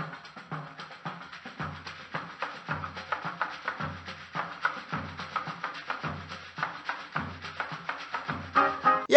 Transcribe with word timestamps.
E 0.00 0.29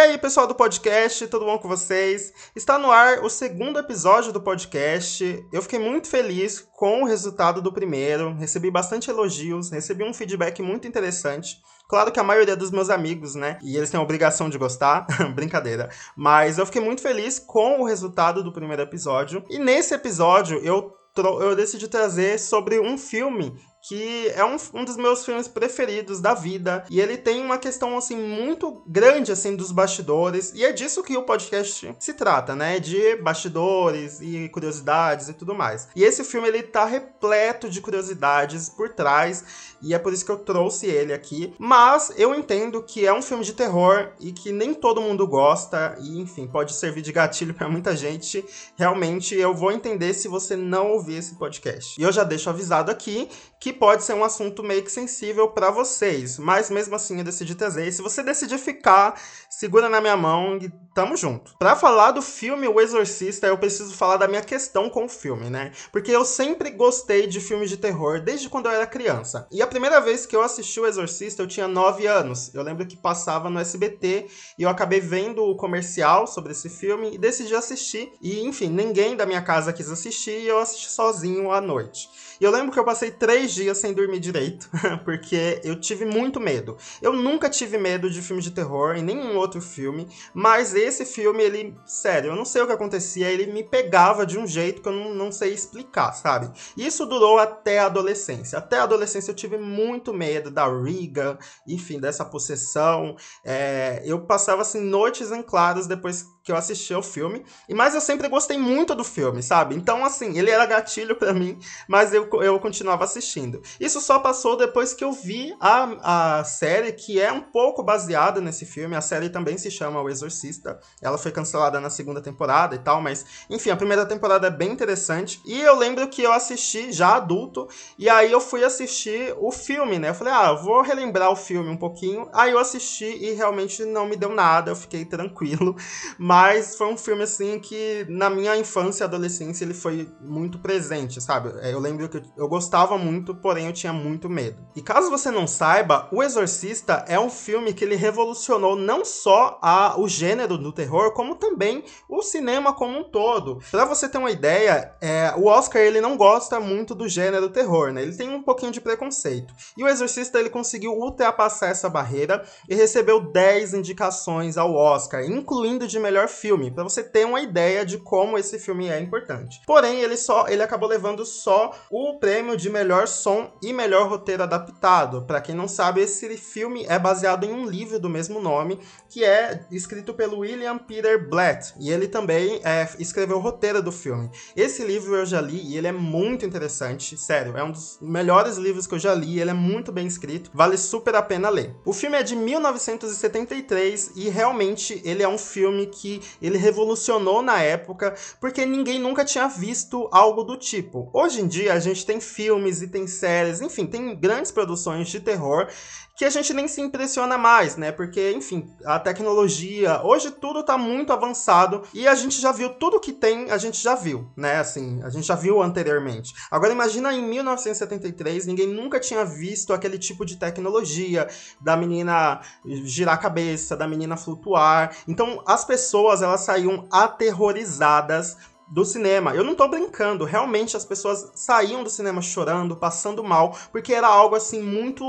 aí, 0.04 0.18
pessoal 0.18 0.46
do 0.46 0.54
podcast, 0.54 1.28
tudo 1.28 1.46
bom 1.46 1.58
com 1.58 1.70
vocês? 1.70 2.34
Está 2.54 2.78
no 2.78 2.92
ar 2.92 3.24
o 3.24 3.30
segundo 3.30 3.80
episódio 3.80 4.34
do 4.34 4.42
podcast. 4.42 5.48
Eu 5.50 5.62
fiquei 5.62 5.80
muito 5.80 6.10
feliz 6.10 6.60
com 6.60 7.04
o 7.04 7.06
resultado 7.06 7.62
do 7.62 7.72
primeiro, 7.72 8.34
recebi 8.34 8.70
bastante 8.70 9.10
elogios, 9.10 9.72
recebi 9.72 10.04
um 10.04 10.14
feedback 10.14 10.62
muito 10.62 10.86
interessante. 10.86 11.56
Claro 11.88 12.12
que 12.12 12.20
a 12.20 12.24
maioria 12.24 12.56
dos 12.56 12.70
meus 12.70 12.90
amigos, 12.90 13.34
né? 13.34 13.58
E 13.64 13.78
eles 13.78 13.90
têm 13.90 13.98
a 13.98 14.04
obrigação 14.04 14.50
de 14.50 14.58
gostar, 14.58 15.08
brincadeira. 15.34 15.90
Mas 16.18 16.58
eu 16.58 16.66
fiquei 16.66 16.82
muito 16.82 17.02
feliz 17.02 17.40
com 17.40 17.80
o 17.80 17.86
resultado 17.86 18.44
do 18.44 18.52
primeiro 18.52 18.82
episódio. 18.82 19.42
E 19.50 19.58
nesse 19.58 19.94
episódio 19.94 20.60
eu 20.66 20.94
eu 21.16 21.56
decidi 21.56 21.88
trazer 21.88 22.40
sobre 22.40 22.80
um 22.80 22.98
filme 22.98 23.56
que 23.84 24.30
é 24.30 24.46
um, 24.46 24.56
um 24.74 24.86
dos 24.86 24.96
meus 24.96 25.26
filmes 25.26 25.46
preferidos 25.46 26.22
da 26.22 26.34
vida. 26.34 26.86
E 26.90 27.02
ele 27.02 27.18
tem 27.18 27.44
uma 27.44 27.58
questão, 27.58 27.98
assim, 27.98 28.16
muito 28.16 28.82
grande, 28.88 29.30
assim, 29.30 29.58
dos 29.58 29.74
bastidores. 29.74 30.54
E 30.56 30.64
é 30.64 30.72
disso 30.72 31.04
que 31.04 31.18
o 31.18 31.24
podcast 31.24 31.94
se 32.00 32.14
trata, 32.14 32.56
né? 32.56 32.80
De 32.80 33.18
bastidores 33.18 34.22
e 34.22 34.48
curiosidades 34.50 35.28
e 35.28 35.34
tudo 35.34 35.54
mais. 35.54 35.90
E 35.94 36.04
esse 36.04 36.24
filme, 36.24 36.48
ele 36.48 36.64
tá 36.64 36.86
repleto 36.86 37.70
de 37.70 37.82
curiosidades 37.82 38.70
por 38.70 38.88
trás. 38.88 39.76
E 39.82 39.94
é 39.94 40.00
por 40.00 40.14
isso 40.14 40.24
que 40.24 40.32
eu 40.32 40.40
trouxe 40.40 40.88
ele 40.88 41.12
aqui. 41.12 41.54
Mas 41.60 42.14
eu 42.16 42.34
entendo 42.34 42.82
que 42.82 43.06
é 43.06 43.14
um 43.14 43.22
filme 43.22 43.44
de 43.44 43.52
terror 43.52 44.14
e 44.18 44.32
que 44.32 44.54
nem 44.54 44.74
todo 44.74 45.02
mundo 45.02 45.28
gosta. 45.28 45.98
E, 46.00 46.22
enfim, 46.22 46.48
pode 46.48 46.74
servir 46.74 47.02
de 47.02 47.12
gatilho 47.12 47.52
para 47.54 47.68
muita 47.68 47.98
gente. 47.98 48.46
Realmente, 48.78 49.36
eu 49.36 49.54
vou 49.54 49.74
entender 49.74 50.14
se 50.14 50.30
você 50.30 50.56
não 50.56 50.92
ouvir 50.92 51.18
esse 51.18 51.36
podcast. 51.36 52.00
E 52.00 52.04
eu 52.06 52.14
já 52.14 52.24
deixo 52.24 52.50
avisado 52.50 52.90
aqui 52.90 53.28
que 53.60 53.73
pode 53.74 54.04
ser 54.04 54.14
um 54.14 54.24
assunto 54.24 54.64
meio 54.64 54.84
que 54.84 54.92
sensível 54.92 55.50
para 55.50 55.72
vocês, 55.72 56.38
mas 56.38 56.70
mesmo 56.70 56.96
assim 56.96 57.18
eu 57.18 57.24
decidi 57.24 57.56
trazer. 57.56 57.88
E 57.88 57.92
se 57.92 58.02
você 58.02 58.24
decidir 58.24 58.58
ficar, 58.58 59.20
segura 59.50 59.90
na 59.90 60.00
minha 60.00 60.16
mão 60.16 60.58
e 60.58 60.72
tamo 60.94 61.18
junto. 61.18 61.56
Para 61.58 61.76
falar 61.76 62.12
do 62.12 62.22
filme 62.22 62.68
O 62.68 62.80
Exorcista, 62.80 63.48
eu 63.48 63.58
preciso 63.58 63.96
falar 63.96 64.18
da 64.18 64.28
minha 64.28 64.42
questão 64.42 64.90
com 64.90 65.06
o 65.06 65.10
filme, 65.10 65.50
né? 65.50 65.72
Porque 65.92 66.12
eu 66.12 66.24
sempre 66.24 66.70
gostei 66.70 67.28
de 67.28 67.40
filmes 67.40 67.70
de 67.70 67.78
terror 67.78 68.22
desde 68.22 68.50
quando 68.50 68.68
eu 68.68 68.72
era 68.72 68.86
criança. 68.86 69.48
E 69.52 69.62
a 69.62 69.68
primeira 69.68 70.00
vez 70.00 70.26
que 70.26 70.36
eu 70.36 70.42
assisti 70.42 70.80
O 70.80 70.86
Exorcista, 70.86 71.42
eu 71.42 71.48
tinha 71.48 71.68
9 71.68 72.06
anos. 72.06 72.54
Eu 72.54 72.62
lembro 72.64 72.86
que 72.86 72.96
passava 72.96 73.50
no 73.50 73.60
SBT 73.60 74.28
e 74.58 74.64
eu 74.64 74.70
acabei 74.70 75.00
vendo 75.00 75.44
o 75.44 75.56
comercial 75.56 76.28
sobre 76.28 76.52
esse 76.52 76.70
filme 76.70 77.14
e 77.14 77.18
decidi 77.18 77.56
assistir. 77.56 78.12
E 78.22 78.42
enfim, 78.42 78.70
ninguém 78.70 79.16
da 79.16 79.26
minha 79.26 79.42
casa 79.42 79.74
quis 79.74 79.90
assistir 79.90 80.40
e 80.40 80.48
eu 80.48 80.60
assisti 80.60 80.90
sozinho 80.90 81.52
à 81.52 81.60
noite. 81.60 82.10
E 82.40 82.44
eu 82.44 82.52
lembro 82.52 82.72
que 82.72 82.80
eu 82.80 82.86
passei 82.86 83.12
três 83.12 83.54
dias 83.54 83.63
sem 83.76 83.94
dormir 83.94 84.20
direito, 84.20 84.70
porque 85.06 85.62
eu 85.64 85.80
tive 85.80 86.06
muito 86.06 86.40
medo. 86.40 86.78
Eu 87.02 87.14
nunca 87.14 87.50
tive 87.50 87.78
medo 87.78 88.10
de 88.10 88.22
filme 88.22 88.42
de 88.42 88.52
terror, 88.52 88.96
em 88.96 89.04
nenhum 89.04 89.38
outro 89.38 89.62
filme, 89.62 90.08
mas 90.34 90.74
esse 90.74 91.06
filme, 91.06 91.44
ele, 91.44 91.76
sério, 91.86 92.32
eu 92.32 92.36
não 92.36 92.46
sei 92.46 92.62
o 92.62 92.68
que 92.68 92.74
acontecia, 92.74 93.30
ele 93.30 93.52
me 93.52 93.64
pegava 93.64 94.26
de 94.26 94.38
um 94.38 94.48
jeito 94.48 94.82
que 94.82 94.88
eu 94.88 94.94
não, 94.94 95.14
não 95.14 95.32
sei 95.32 95.54
explicar, 95.54 96.14
sabe? 96.14 96.52
Isso 96.76 97.06
durou 97.06 97.38
até 97.38 97.80
a 97.80 97.86
adolescência. 97.86 98.58
Até 98.58 98.78
a 98.78 98.84
adolescência 98.84 99.32
eu 99.32 99.36
tive 99.36 99.58
muito 99.58 100.14
medo 100.14 100.50
da 100.50 100.68
Riga, 100.68 101.38
enfim, 101.68 102.00
dessa 102.00 102.26
possessão. 102.26 103.16
É, 103.44 104.02
eu 104.06 104.26
passava, 104.26 104.62
assim, 104.62 104.82
noites 104.82 105.32
em 105.32 105.42
claros 105.42 105.88
depois 105.88 106.26
que 106.44 106.52
eu 106.52 106.58
assisti 106.58 106.94
ao 106.94 107.02
filme. 107.02 107.46
E 107.70 107.74
mas 107.74 107.96
eu 107.96 108.02
sempre 108.02 108.28
gostei 108.28 108.58
muito 108.58 108.94
do 108.94 109.04
filme, 109.04 109.42
sabe? 109.42 109.76
Então, 109.76 110.04
assim, 110.04 110.38
ele 110.38 110.52
era 110.52 110.66
gatilho 110.66 111.16
para 111.16 111.34
mim, 111.34 111.58
mas 111.88 112.14
eu, 112.14 112.30
eu 112.42 112.60
continuava 112.60 113.06
assistindo. 113.06 113.62
Isso 113.80 114.02
só 114.02 114.20
passou 114.20 114.58
depois 114.58 114.94
que 114.94 115.04
eu 115.04 115.14
vi 115.14 115.56
a, 115.60 116.40
a 116.40 116.44
série, 116.44 116.92
que 116.92 117.20
é 117.20 117.32
um 117.32 117.40
pouco 117.40 117.82
baseada 117.82 118.42
nesse 118.42 118.66
filme. 118.66 118.96
A 118.96 119.02
série 119.02 119.30
também 119.30 119.58
se 119.58 119.72
chama 119.72 120.02
O 120.02 120.10
Exorcista. 120.10 120.80
Ela 121.02 121.18
foi 121.18 121.32
cancelada 121.32 121.80
na 121.80 121.90
segunda 121.90 122.22
temporada 122.22 122.76
e 122.76 122.80
tal, 122.80 123.02
mas, 123.02 123.26
enfim, 123.50 123.70
a 123.70 123.78
primeira 123.78 124.06
temporada 124.06 124.48
é 124.48 124.52
bem 124.52 124.72
interessante. 124.72 125.42
E 125.46 125.62
eu 125.62 125.78
lembro 125.78 126.08
que 126.10 126.22
eu 126.22 126.34
assisti 126.34 126.92
já 126.92 127.16
adulto, 127.16 127.70
e 127.98 128.10
aí 128.10 128.32
eu 128.32 128.42
fui 128.42 128.66
assistir 128.66 129.34
o 129.40 129.52
filme, 129.52 129.98
né? 129.98 130.10
Eu 130.10 130.16
falei, 130.16 130.34
ah, 130.34 130.52
vou 130.54 130.82
relembrar 130.82 131.32
o 131.32 131.36
filme 131.38 131.70
um 131.70 131.78
pouquinho. 131.78 132.28
Aí 132.34 132.52
eu 132.52 132.60
assisti 132.60 133.06
e 133.06 133.32
realmente 133.32 133.86
não 133.86 134.06
me 134.06 134.18
deu 134.18 134.30
nada, 134.30 134.72
eu 134.72 134.76
fiquei 134.76 135.06
tranquilo. 135.06 135.76
Mas 136.20 136.33
mas 136.34 136.76
foi 136.76 136.88
um 136.88 136.98
filme, 136.98 137.22
assim, 137.22 137.60
que 137.60 138.08
na 138.10 138.28
minha 138.28 138.58
infância 138.58 139.04
e 139.04 139.06
adolescência 139.06 139.64
ele 139.64 139.76
foi 139.76 140.10
muito 140.20 140.58
presente, 140.58 141.22
sabe? 141.22 141.54
É, 141.62 141.72
eu 141.72 141.80
lembro 141.80 142.10
que 142.10 142.24
eu 142.36 142.48
gostava 142.48 142.98
muito, 142.98 143.36
porém 143.36 143.68
eu 143.68 143.72
tinha 143.72 143.94
muito 143.94 144.28
medo. 144.28 144.58
E 144.76 144.82
caso 144.82 145.12
você 145.12 145.30
não 145.30 145.46
saiba, 145.46 146.10
O 146.12 146.24
Exorcista 146.24 147.06
é 147.08 147.20
um 147.20 147.30
filme 147.30 147.72
que 147.72 147.86
ele 147.86 147.96
revolucionou 147.96 148.76
não 148.76 149.06
só 149.06 149.60
a, 149.62 149.94
o 150.00 150.08
gênero 150.08 150.58
do 150.58 150.74
terror, 150.74 151.14
como 151.14 151.36
também 151.36 151.84
o 152.10 152.24
cinema 152.24 152.74
como 152.74 152.98
um 152.98 153.04
todo. 153.04 153.60
Pra 153.70 153.86
você 153.86 154.10
ter 154.10 154.18
uma 154.18 154.32
ideia, 154.32 154.92
é, 155.00 155.36
o 155.38 155.46
Oscar 155.46 155.84
ele 155.84 156.02
não 156.02 156.18
gosta 156.18 156.60
muito 156.60 156.96
do 156.96 157.08
gênero 157.08 157.48
terror, 157.50 157.92
né? 157.94 158.02
Ele 158.02 158.18
tem 158.18 158.32
um 158.32 158.42
pouquinho 158.42 158.72
de 158.72 158.82
preconceito. 158.82 159.54
E 159.78 159.84
o 159.84 159.88
Exorcista 159.88 160.40
ele 160.40 160.50
conseguiu 160.50 160.94
ultrapassar 160.94 161.68
essa 161.68 161.92
barreira 161.92 162.44
e 162.68 162.74
recebeu 162.74 163.20
10 163.22 163.76
indicações 163.76 164.58
ao 164.58 164.74
Oscar, 164.74 165.24
incluindo 165.24 165.88
de 165.88 166.00
melhor 166.00 166.23
melhor 166.24 166.28
filme, 166.28 166.72
para 166.72 166.84
você 166.84 167.04
ter 167.04 167.26
uma 167.26 167.42
ideia 167.42 167.86
de 167.86 167.98
como 167.98 168.38
esse 168.38 168.58
filme 168.58 168.88
é 168.88 169.00
importante. 169.00 169.62
Porém, 169.66 170.02
ele 170.02 170.18
só 170.18 170.48
ele 170.48 170.64
acabou 170.64 170.88
levando 170.88 171.26
só 171.26 171.72
o 171.90 172.20
prêmio 172.20 172.56
de 172.56 172.70
melhor 172.70 173.08
som 173.08 173.52
e 173.62 173.74
melhor 173.74 174.08
roteiro 174.10 174.44
adaptado. 174.44 175.24
Para 175.24 175.42
quem 175.42 175.56
não 175.56 175.68
sabe, 175.68 176.02
esse 176.02 176.38
filme 176.38 176.86
é 176.88 176.98
baseado 176.98 177.44
em 177.44 177.52
um 177.52 177.66
livro 177.66 178.00
do 178.00 178.10
mesmo 178.10 178.40
nome, 178.40 178.80
que 179.10 179.24
é 179.24 179.66
escrito 179.72 180.14
pelo 180.14 180.40
William 180.40 180.78
Peter 180.78 181.30
Blatt, 181.30 181.74
e 181.80 181.92
ele 181.92 182.08
também 182.08 182.62
é, 182.64 182.88
escreveu 183.00 183.38
o 183.38 183.42
roteiro 183.42 183.82
do 183.82 183.92
filme. 183.92 184.30
Esse 184.56 184.84
livro 184.84 185.16
eu 185.16 185.26
já 185.26 185.42
li 185.42 185.62
e 185.62 185.78
ele 185.78 185.88
é 185.88 185.92
muito 185.92 186.46
interessante, 186.46 187.18
sério, 187.18 187.58
é 187.58 187.64
um 187.64 187.72
dos 187.72 187.98
melhores 188.02 188.58
livros 188.58 188.88
que 188.88 188.96
eu 188.96 189.00
já 189.00 189.14
li, 189.14 189.40
ele 189.40 189.50
é 189.50 189.54
muito 189.54 189.92
bem 189.92 190.08
escrito, 190.08 190.50
vale 190.54 190.78
super 190.78 191.16
a 191.16 191.22
pena 191.22 191.50
ler. 191.50 191.76
O 191.86 191.94
filme 191.94 192.18
é 192.18 192.24
de 192.24 192.36
1973 192.36 194.12
e 194.16 194.30
realmente 194.30 195.02
ele 195.04 195.24
é 195.24 195.28
um 195.28 195.38
filme 195.38 195.88
que 195.88 196.13
ele 196.42 196.58
revolucionou 196.58 197.42
na 197.42 197.62
época, 197.62 198.16
porque 198.40 198.66
ninguém 198.66 199.00
nunca 199.00 199.24
tinha 199.24 199.48
visto 199.48 200.10
algo 200.12 200.44
do 200.44 200.58
tipo. 200.58 201.10
Hoje 201.14 201.42
em 201.42 201.48
dia 201.48 201.74
a 201.74 201.80
gente 201.80 202.06
tem 202.06 202.20
filmes 202.20 202.82
e 202.82 202.88
tem 202.88 203.08
séries, 203.08 203.62
enfim, 203.62 203.86
tem 203.86 204.16
grandes 204.16 204.52
produções 204.52 205.08
de 205.10 205.20
terror 205.20 205.68
que 206.16 206.26
a 206.26 206.30
gente 206.30 206.54
nem 206.54 206.68
se 206.68 206.80
impressiona 206.80 207.38
mais, 207.38 207.76
né? 207.76 207.92
Porque, 207.92 208.32
enfim, 208.32 208.72
a 208.86 209.00
tecnologia, 209.00 210.02
hoje 210.04 210.30
tudo 210.30 210.64
tá 210.64 210.78
muito 210.78 211.12
avançado 211.12 211.84
e 211.94 212.08
a 212.08 212.14
gente 212.14 212.40
já 212.40 212.52
viu 212.52 212.70
tudo 212.70 213.00
que 213.00 213.12
tem, 213.12 213.50
a 213.50 213.58
gente 213.58 213.82
já 213.82 213.96
viu, 213.96 214.32
né? 214.38 214.58
Assim, 214.58 215.02
a 215.04 215.10
gente 215.10 215.26
já 215.26 215.36
viu 215.36 215.62
anteriormente. 215.62 216.34
Agora 216.52 216.72
imagina 216.72 217.12
em 217.14 217.22
1973, 217.22 218.46
ninguém 218.46 218.68
nunca 218.68 219.00
tinha 219.00 219.26
visto 219.26 219.74
aquele 219.74 219.98
tipo 219.98 220.24
de 220.24 220.38
tecnologia 220.38 221.28
da 221.60 221.76
menina 221.76 222.42
girar 222.86 223.16
a 223.16 223.18
cabeça, 223.18 223.76
da 223.76 223.88
menina 223.88 224.16
flutuar. 224.16 224.96
Então, 225.08 225.42
as 225.48 225.66
pessoas, 225.66 226.22
elas 226.22 226.42
saíam 226.42 226.88
aterrorizadas 226.92 228.38
do 228.74 228.84
cinema. 228.84 229.36
Eu 229.36 229.44
não 229.44 229.54
tô 229.54 229.68
brincando, 229.68 230.26
realmente 230.26 230.76
as 230.76 230.84
pessoas 230.84 231.32
saíam 231.36 231.84
do 231.84 231.92
cinema 231.92 232.24
chorando, 232.24 232.76
passando 232.76 233.24
mal, 233.24 233.56
porque 233.72 233.94
era 233.94 234.08
algo 234.08 234.36
assim 234.36 234.64
muito 234.64 235.06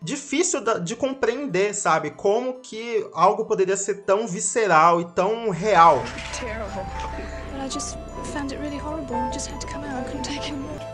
difícil 0.00 0.60
de 0.84 0.94
compreender, 0.94 1.74
sabe? 1.74 2.12
Como 2.12 2.60
que 2.60 3.04
algo 3.12 3.44
poderia 3.44 3.76
ser 3.76 4.04
tão 4.04 4.28
visceral 4.28 5.00
e 5.00 5.04
tão 5.06 5.50
real. 5.50 6.04
Terrible. 6.38 7.41
But 7.52 7.60
I 7.60 7.68
just 7.68 7.98
found 8.32 8.52
it 8.52 8.58
really 8.60 8.78
horrible. 8.78 9.16
It 9.28 9.34
just 9.34 9.50
had 9.50 9.60
to 9.60 9.66
come 9.66 9.84
out. 9.84 10.00
I 10.00 10.04
couldn't 10.04 10.24
take 10.32 10.48
it 10.48 10.56
more. 10.56 10.92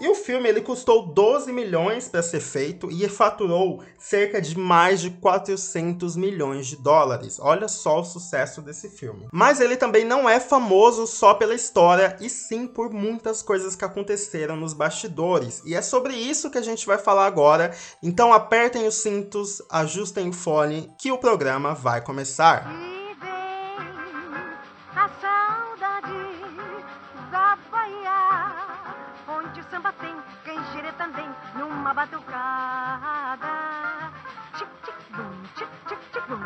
E 0.00 0.08
o 0.08 0.14
filme 0.14 0.48
ele 0.48 0.60
custou 0.60 1.06
12 1.06 1.52
milhões 1.52 2.08
para 2.08 2.20
ser 2.20 2.40
feito 2.40 2.90
e 2.90 3.08
faturou 3.08 3.80
cerca 3.96 4.40
de 4.40 4.58
mais 4.58 5.00
de 5.00 5.10
400 5.10 6.16
milhões 6.16 6.66
de 6.66 6.76
dólares. 6.76 7.38
Olha 7.40 7.68
só 7.68 8.00
o 8.00 8.04
sucesso 8.04 8.60
desse 8.60 8.88
filme. 8.88 9.28
Mas 9.32 9.60
ele 9.60 9.76
também 9.76 10.04
não 10.04 10.28
é 10.28 10.40
famoso 10.40 11.06
só 11.06 11.34
pela 11.34 11.54
história 11.54 12.16
e 12.20 12.28
sim 12.28 12.66
por 12.66 12.92
muitas 12.92 13.40
coisas 13.40 13.76
que 13.76 13.84
aconteceram 13.84 14.56
nos 14.56 14.72
bastidores. 14.72 15.62
E 15.64 15.74
é 15.74 15.80
sobre 15.80 16.14
isso 16.14 16.50
que 16.50 16.58
a 16.58 16.62
gente 16.62 16.84
vai 16.84 16.98
falar 16.98 17.26
agora. 17.26 17.72
Então 18.02 18.32
apertem 18.32 18.86
os 18.88 18.96
cintos, 18.96 19.62
ajustem 19.70 20.30
o 20.30 20.32
fone 20.32 20.92
que 20.98 21.12
o 21.12 21.18
programa 21.18 21.72
vai 21.72 22.00
começar. 22.00 23.01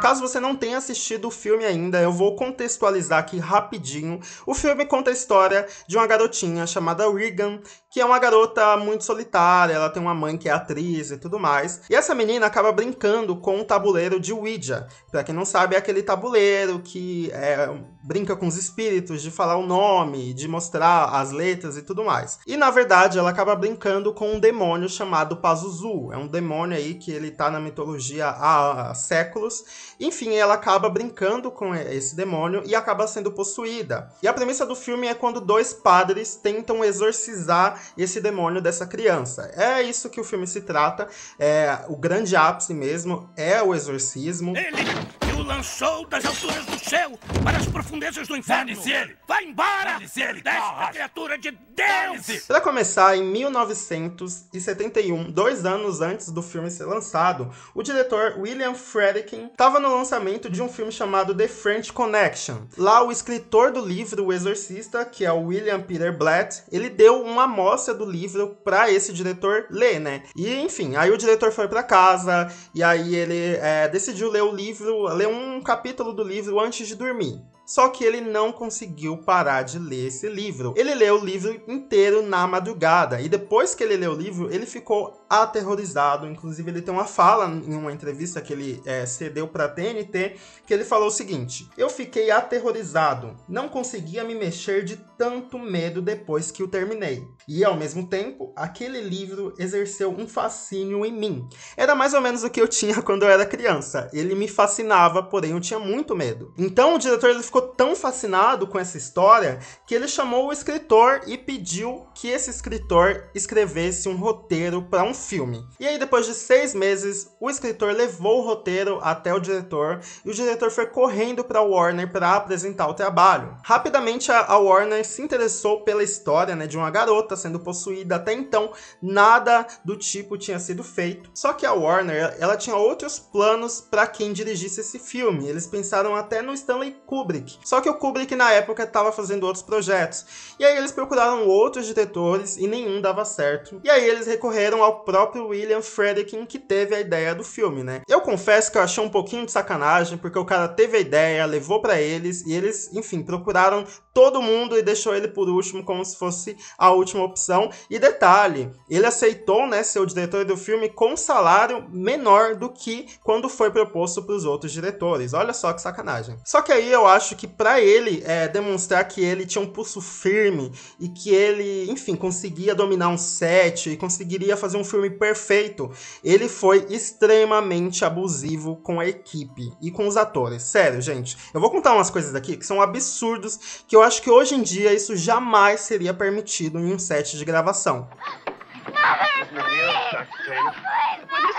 Caso 0.01 0.21
você 0.21 0.39
não 0.39 0.55
tenha 0.55 0.79
assistido 0.79 1.29
o 1.29 1.31
filme 1.31 1.65
ainda, 1.65 2.01
eu 2.01 2.13
vou 2.13 2.37
contextualizar 2.37 3.19
aqui 3.19 3.39
rapidinho. 3.39 4.21
O 4.47 4.55
filme 4.55 4.87
conta 4.87 5.11
a 5.11 5.13
história 5.13 5.67
de 5.87 5.97
uma 5.97 6.07
garotinha 6.07 6.67
chamada 6.67 7.11
Regan, 7.13 7.61
que 7.97 8.01
é 8.03 8.05
uma 8.05 8.19
garota 8.19 8.77
muito 8.77 9.05
solitária, 9.05 9.73
ela 9.73 9.89
tem 9.89 10.03
uma 10.03 10.13
mãe 10.13 10.37
que 10.37 10.51
é 10.51 10.53
atriz 10.53 11.11
e 11.11 11.17
tudo 11.17 11.41
mais. 11.41 11.81
E 11.89 11.95
essa 11.95 12.15
menina 12.15 12.45
acaba 12.45 12.71
brincando 12.71 13.35
com 13.37 13.57
um 13.57 13.65
tabuleiro 13.65 14.21
de 14.21 14.35
Ouija. 14.35 14.87
Pra 15.11 15.25
quem 15.25 15.35
não 15.35 15.47
sabe, 15.47 15.77
é 15.77 15.79
aquele 15.79 16.03
tabuleiro 16.03 16.81
que 16.81 17.31
é, 17.33 17.71
brinca 18.05 18.37
com 18.37 18.47
os 18.47 18.59
espíritos, 18.59 19.23
de 19.23 19.31
falar 19.31 19.57
o 19.57 19.67
nome, 19.67 20.35
de 20.35 20.47
mostrar 20.47 21.07
as 21.07 21.33
letras 21.33 21.79
e 21.79 21.83
tudo 21.83 22.05
mais. 22.05 22.39
E 22.47 22.55
na 22.55 22.71
verdade, 22.71 23.19
ela 23.19 23.31
acaba 23.31 23.57
brincando 23.57 24.13
com 24.13 24.35
um 24.35 24.39
demônio 24.39 24.91
chamado 24.91 25.39
Pazuzu. 25.39 26.13
É 26.13 26.19
um 26.19 26.27
demônio 26.27 26.77
aí 26.77 26.97
que 26.97 27.11
ele 27.11 27.31
tá 27.31 27.51
na 27.51 27.59
mitologia 27.59 28.29
há 28.29 28.93
séculos. 28.95 29.65
Enfim, 29.99 30.35
ela 30.35 30.53
acaba 30.53 30.91
brincando 30.91 31.51
com 31.51 31.75
esse 31.75 32.15
demônio 32.15 32.63
e 32.67 32.75
acaba 32.75 33.07
sendo 33.07 33.33
possuída. 33.33 34.13
E 34.23 34.29
a 34.29 34.35
premissa 34.35 34.67
do 34.67 34.77
filme 34.77 35.07
é 35.07 35.15
quando 35.15 35.41
dois 35.41 35.73
padres 35.73 36.37
tentam 36.37 36.85
exorcizar 36.85 37.86
esse 37.97 38.21
demônio 38.21 38.61
dessa 38.61 38.87
criança. 38.87 39.51
É 39.57 39.83
isso 39.83 40.11
que 40.11 40.21
o 40.21 40.25
filme 40.25 40.47
se 40.47 40.61
trata. 40.61 41.09
É, 41.39 41.81
o 41.89 41.97
grande 41.97 42.37
ápice 42.37 42.73
mesmo 42.75 43.31
é 43.37 43.63
o 43.63 43.75
exorcismo. 43.75 44.55
Ele 44.57 45.26
o 45.37 45.43
lançou 45.43 46.07
das 46.07 46.25
alturas 46.25 46.65
do 46.65 46.79
céu 46.79 47.19
para 47.45 47.59
as 47.59 47.67
profundezas 47.67 48.27
do 48.27 48.37
inferno. 48.37 48.67
Dane-se 48.67 48.91
ele! 48.91 49.17
Vai 49.29 49.45
embora! 49.45 49.93
Dane-se 49.93 50.23
ele! 50.23 50.41
Desta 50.41 50.89
criatura 50.91 51.37
de 51.37 51.51
Deus! 51.51 52.47
Para 52.47 52.61
começar, 52.61 53.17
em 53.17 53.23
1971, 53.23 55.31
dois 55.31 55.67
anos 55.67 56.01
antes 56.01 56.31
do 56.31 56.43
filme 56.43 56.71
ser 56.71 56.87
lançado, 56.87 57.53
o 57.75 57.83
diretor 57.83 58.37
William 58.39 58.75
Friedkin 58.75 59.47
estava 59.47 59.79
no 59.79 59.95
lançamento 59.95 60.49
de 60.49 60.63
um 60.63 60.69
filme 60.69 60.91
chamado 60.91 61.35
The 61.35 61.49
French 61.49 61.93
Connection. 61.93 62.63
Lá, 62.79 63.03
o 63.03 63.13
escritor 63.13 63.73
do 63.73 63.85
livro 63.85 64.25
O 64.25 64.33
Exorcista, 64.33 65.05
que 65.05 65.25
é 65.25 65.33
o 65.33 65.47
William 65.47 65.83
Peter 65.83 66.17
Blatt, 66.17 66.63
ele 66.73 66.89
deu 66.89 67.23
uma 67.23 67.45
amostra 67.45 67.93
do 67.93 68.07
livro 68.07 68.57
para 68.65 68.91
esse 68.91 69.13
diretor 69.13 69.67
ler, 69.71 70.01
né? 70.01 70.23
E 70.35 70.55
enfim, 70.55 70.97
aí 70.97 71.11
o 71.11 71.19
diretor 71.19 71.53
foi 71.53 71.69
para 71.69 71.83
casa 71.83 72.51
e 72.75 72.83
aí 72.83 73.15
ele 73.15 73.59
é, 73.61 73.89
decidiu 73.89 74.31
ler 74.31 74.43
o 74.43 74.53
livro, 74.53 75.03
ler 75.09 75.26
um 75.27 75.61
capítulo 75.61 76.13
do 76.13 76.23
livro 76.23 76.61
antes 76.61 76.87
de 76.87 76.95
dormir. 76.95 77.41
Só 77.67 77.89
que 77.89 78.05
ele 78.05 78.21
não 78.21 78.53
conseguiu 78.53 79.19
parar 79.19 79.63
de 79.63 79.79
ler 79.79 80.07
esse 80.07 80.29
livro. 80.29 80.73
Ele 80.77 80.95
leu 80.95 81.21
o 81.21 81.25
livro 81.25 81.61
inteiro 81.67 82.23
na 82.23 82.47
madrugada. 82.47 83.21
E 83.21 83.29
depois 83.29 83.75
que 83.75 83.83
ele 83.83 83.97
leu 83.97 84.13
o 84.13 84.17
livro, 84.17 84.53
ele 84.55 84.65
ficou 84.65 85.27
aterrorizado. 85.29 86.29
Inclusive, 86.29 86.71
ele 86.71 86.81
tem 86.81 86.95
uma 86.95 87.05
fala 87.05 87.47
em 87.49 87.75
uma 87.75 87.93
entrevista 87.93 88.41
que 88.41 88.53
ele 88.53 88.81
é, 88.87 89.05
cedeu 89.05 89.49
para 89.49 89.69
TNT, 89.69 90.37
que 90.65 90.73
ele 90.73 90.85
falou 90.85 91.09
o 91.09 91.11
seguinte: 91.11 91.69
Eu 91.77 91.91
fiquei 91.91 92.31
aterrorizado. 92.31 93.37
Não 93.49 93.69
conseguia 93.69 94.23
me 94.23 94.35
mexer 94.35 94.85
de 94.85 94.97
tanto 95.19 95.59
medo 95.59 96.01
depois 96.01 96.51
que 96.51 96.63
o 96.63 96.69
terminei. 96.69 97.27
E 97.49 97.65
ao 97.65 97.77
mesmo 97.77 98.07
tempo, 98.07 98.53
aquele 98.55 99.01
livro 99.01 99.55
exerceu 99.59 100.11
um 100.11 100.29
fascínio 100.29 101.05
em 101.05 101.13
mim. 101.13 101.49
Era 101.77 101.95
mais 101.95 102.15
ou 102.15 102.21
menos 102.21 102.45
o 102.45 102.51
que 102.51 102.61
eu 102.61 102.69
tinha 102.69 103.01
quando 103.03 103.25
eu 103.25 103.31
era 103.31 103.47
criança. 103.47 104.09
Ele 104.13 104.35
me 104.35 104.47
fascinava, 104.47 105.23
porém 105.23 105.53
eu 105.53 105.61
tinha 105.61 105.81
muito 105.81 106.15
medo. 106.15 106.53
Então 106.57 106.95
o 106.95 106.99
diretor 106.99 107.31
ele 107.31 107.43
ficou 107.43 107.56
tão 107.61 107.95
fascinado 107.95 108.67
com 108.67 108.79
essa 108.79 108.97
história 108.99 109.59
que 109.87 109.95
ele 109.95 110.09
chamou 110.09 110.47
o 110.47 110.53
escritor 110.53 111.23
e 111.27 111.37
pediu 111.37 112.07
que 112.15 112.29
esse 112.29 112.51
escritor 112.51 113.31
escrevesse 113.35 114.09
um 114.09 114.17
roteiro 114.17 114.83
para 114.83 115.05
um 115.05 115.15
filme. 115.15 115.67
E 115.79 115.87
aí, 115.87 115.99
depois 115.99 116.27
de 116.27 116.35
seis 116.35 116.75
meses, 116.75 117.31
o 117.41 117.51
escritor 117.51 117.93
levou 117.93 118.41
o 118.41 118.47
roteiro 118.47 118.99
até 119.03 119.33
o 119.35 119.41
diretor 119.41 120.01
e 120.25 120.31
o 120.31 120.35
diretor 120.35 120.71
foi 120.71 120.87
correndo 120.87 121.45
para 121.45 121.61
a 121.61 121.63
Warner 121.63 122.11
para 122.11 122.35
apresentar 122.35 122.89
o 122.89 122.95
trabalho. 122.95 123.57
Rapidamente, 123.63 124.33
a 124.33 124.47
a 124.47 124.59
Warner 124.59 125.05
se 125.05 125.23
interessou 125.23 125.83
pela 125.83 126.03
história 126.03 126.57
né, 126.57 126.67
de 126.67 126.77
uma 126.77 126.91
garota 126.91 127.37
sendo 127.37 127.61
possuída. 127.61 128.17
Até 128.17 128.33
então, 128.33 128.73
nada 129.03 129.67
do 129.85 129.97
tipo 129.97 130.39
tinha 130.39 130.59
sido 130.59 130.83
feito. 130.83 131.31
Só 131.35 131.53
que 131.53 131.67
a 131.67 131.73
Warner 131.73 132.37
ela 132.39 132.57
tinha 132.57 132.77
outros 132.77 133.19
planos 133.19 133.81
para 133.81 134.07
quem 134.07 134.33
dirigisse 134.33 134.81
esse 134.81 134.99
filme. 134.99 135.49
Eles 135.49 135.67
pensaram 135.67 136.15
até 136.15 136.41
no 136.41 136.55
Stanley 136.55 136.97
Kubrick. 137.07 137.46
Só 137.65 137.81
que 137.81 137.89
o 137.89 137.95
Kubrick 137.95 138.35
na 138.35 138.51
época 138.53 138.83
estava 138.83 139.13
fazendo 139.13 139.45
outros 139.45 139.63
projetos. 139.63 140.25
E 140.59 140.65
aí 140.65 140.77
eles 140.77 140.93
procuraram 140.93 141.47
outros 141.47 141.87
diretores 141.87 142.57
e 142.57 142.67
nenhum 142.67 143.01
dava 143.01 143.25
certo. 143.25 143.81
E 143.85 143.91
aí 143.91 144.09
eles 144.09 144.27
recorreram 144.27 144.83
ao 144.83 145.01
próprio 145.01 145.49
William 145.49 145.83
Friedkin 145.83 146.47
que 146.47 146.59
teve 146.59 146.95
a 146.95 147.01
ideia 147.01 147.35
do 147.35 147.45
filme, 147.45 147.83
né? 147.83 148.03
Eu 148.09 148.21
confesso 148.21 148.71
que 148.71 148.79
eu 148.79 148.83
achei 148.83 149.03
um 149.03 149.09
pouquinho 149.09 149.47
de 149.47 149.53
sacanagem 149.53 150.19
porque 150.19 150.39
o 150.39 150.45
cara 150.45 150.69
teve 150.69 150.97
a 150.97 151.01
ideia, 151.01 151.47
levou 151.47 151.81
para 151.81 152.01
eles 152.01 152.45
e 152.47 152.53
eles, 152.53 152.93
enfim, 152.93 153.23
procuraram 153.23 153.85
todo 154.13 154.41
mundo 154.41 154.79
e 154.79 154.83
deixou 154.83 155.15
ele 155.15 155.29
por 155.29 155.47
último 155.49 155.85
como 155.85 156.03
se 156.03 156.17
fosse 156.17 156.57
a 156.79 156.91
última 156.91 157.23
opção. 157.23 157.71
E 157.91 157.99
detalhe, 157.99 158.73
ele 158.89 159.07
aceitou, 159.07 159.67
né, 159.67 159.83
ser 159.83 160.01
o 160.01 160.07
diretor 160.07 160.45
do 160.45 160.57
filme 160.57 160.89
com 160.89 161.13
um 161.13 161.17
salário 161.17 161.87
menor 161.91 162.55
do 162.55 162.71
que 162.71 163.07
quando 163.23 163.49
foi 163.49 163.71
proposto 163.71 164.23
para 164.23 164.35
os 164.35 164.45
outros 164.45 164.73
diretores. 164.73 165.35
Olha 165.35 165.53
só 165.53 165.73
que 165.73 165.83
sacanagem. 165.83 166.39
Só 166.45 166.63
que 166.63 166.73
aí 166.73 166.91
eu 166.91 167.07
acho 167.07 167.36
que 167.37 167.47
para 167.47 167.81
ele 167.81 168.23
é, 168.27 168.49
demonstrar 168.49 169.07
que 169.07 169.23
ele 169.23 169.47
tinha 169.47 169.63
um 169.63 169.67
pulso 169.67 170.01
firme 170.01 170.73
e 170.99 171.09
que 171.09 171.31
ele, 171.31 171.91
enfim, 171.91 172.17
conseguia 172.17 172.75
dominar 172.75 173.09
um 173.09 173.19
set 173.19 173.91
e 173.91 173.97
conseguiria 173.97 174.57
fazer 174.57 174.77
um 174.77 174.85
filme 174.85 175.11
perfeito, 175.11 175.91
ele 176.25 176.49
foi 176.49 176.87
extremamente 176.89 178.05
abusivo 178.05 178.77
com 178.77 178.99
a 178.99 179.07
equipe 179.07 179.73
e 179.81 179.91
com 179.91 180.09
os 180.09 180.17
atores. 180.17 180.63
Sério, 180.63 181.01
gente. 181.01 181.37
Eu 181.53 181.61
vou 181.61 181.71
contar 181.71 181.95
umas 181.95 182.11
coisas 182.11 182.35
aqui 182.35 182.57
que 182.57 182.67
são 182.67 182.81
absurdos 182.81 183.85
que 183.87 183.95
eu 183.95 184.03
acho 184.03 184.23
que 184.23 184.31
hoje 184.31 184.55
em 184.55 184.63
dia 184.63 184.93
isso 184.93 185.15
jamais 185.15 185.81
seria 185.81 186.15
permitido 186.15 186.79
em 186.79 186.93
um 186.93 186.99
set 186.99 187.37
de 187.37 187.45
gravação. 187.45 188.09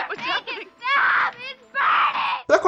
Para 0.08 0.17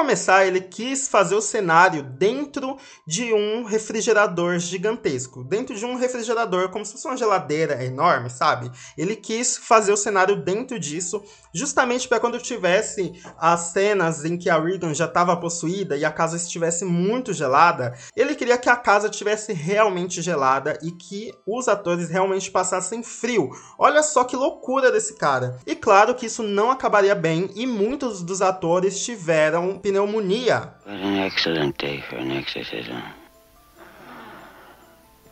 começar, 0.00 0.46
ele 0.46 0.62
quis 0.62 1.08
fazer 1.08 1.34
o 1.34 1.42
cenário 1.42 2.02
dentro 2.02 2.78
de 3.06 3.34
um 3.34 3.64
refrigerador 3.64 4.58
gigantesco, 4.58 5.44
dentro 5.44 5.76
de 5.76 5.84
um 5.84 5.94
refrigerador 5.94 6.70
como 6.70 6.86
se 6.86 6.92
fosse 6.92 7.06
uma 7.06 7.18
geladeira 7.18 7.84
enorme, 7.84 8.30
sabe? 8.30 8.70
Ele 8.96 9.14
quis 9.14 9.58
fazer 9.58 9.92
o 9.92 9.98
cenário 9.98 10.36
dentro 10.42 10.80
disso, 10.80 11.22
justamente 11.52 12.08
para 12.08 12.20
quando 12.20 12.38
tivesse 12.38 13.12
as 13.38 13.60
cenas 13.72 14.24
em 14.24 14.36
que 14.36 14.48
a 14.48 14.58
Regan 14.58 14.94
já 14.94 15.06
estava 15.06 15.36
possuída 15.36 15.96
e 15.96 16.04
a 16.04 16.10
casa 16.10 16.36
estivesse 16.36 16.84
muito 16.84 17.32
gelada, 17.32 17.94
ele 18.16 18.34
queria 18.34 18.58
que 18.58 18.68
a 18.68 18.76
casa 18.76 19.08
tivesse 19.08 19.52
realmente 19.52 20.22
gelada 20.22 20.78
e 20.82 20.90
que 20.90 21.32
os 21.46 21.68
atores 21.68 22.08
realmente 22.08 22.50
passassem 22.50 23.02
frio. 23.02 23.50
Olha 23.78 24.02
só 24.02 24.24
que 24.24 24.36
loucura 24.36 24.90
desse 24.92 25.16
cara. 25.16 25.58
E 25.66 25.74
claro 25.74 26.14
que 26.14 26.26
isso 26.26 26.42
não 26.42 26.70
acabaria 26.70 27.14
bem 27.14 27.50
e 27.54 27.66
muitos 27.66 28.22
dos 28.22 28.42
atores 28.42 29.04
tiveram 29.04 29.78
pneumonia. 29.78 30.74
What 30.86 31.02
an 31.02 31.26
excellent 31.26 31.76
day 31.78 32.02
for 32.08 32.18
an 32.18 32.30
exorcism. 32.32 33.00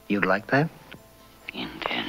You'd 0.09 0.27
like 0.27 0.47
that? 0.49 0.71
Intensely. 1.53 2.08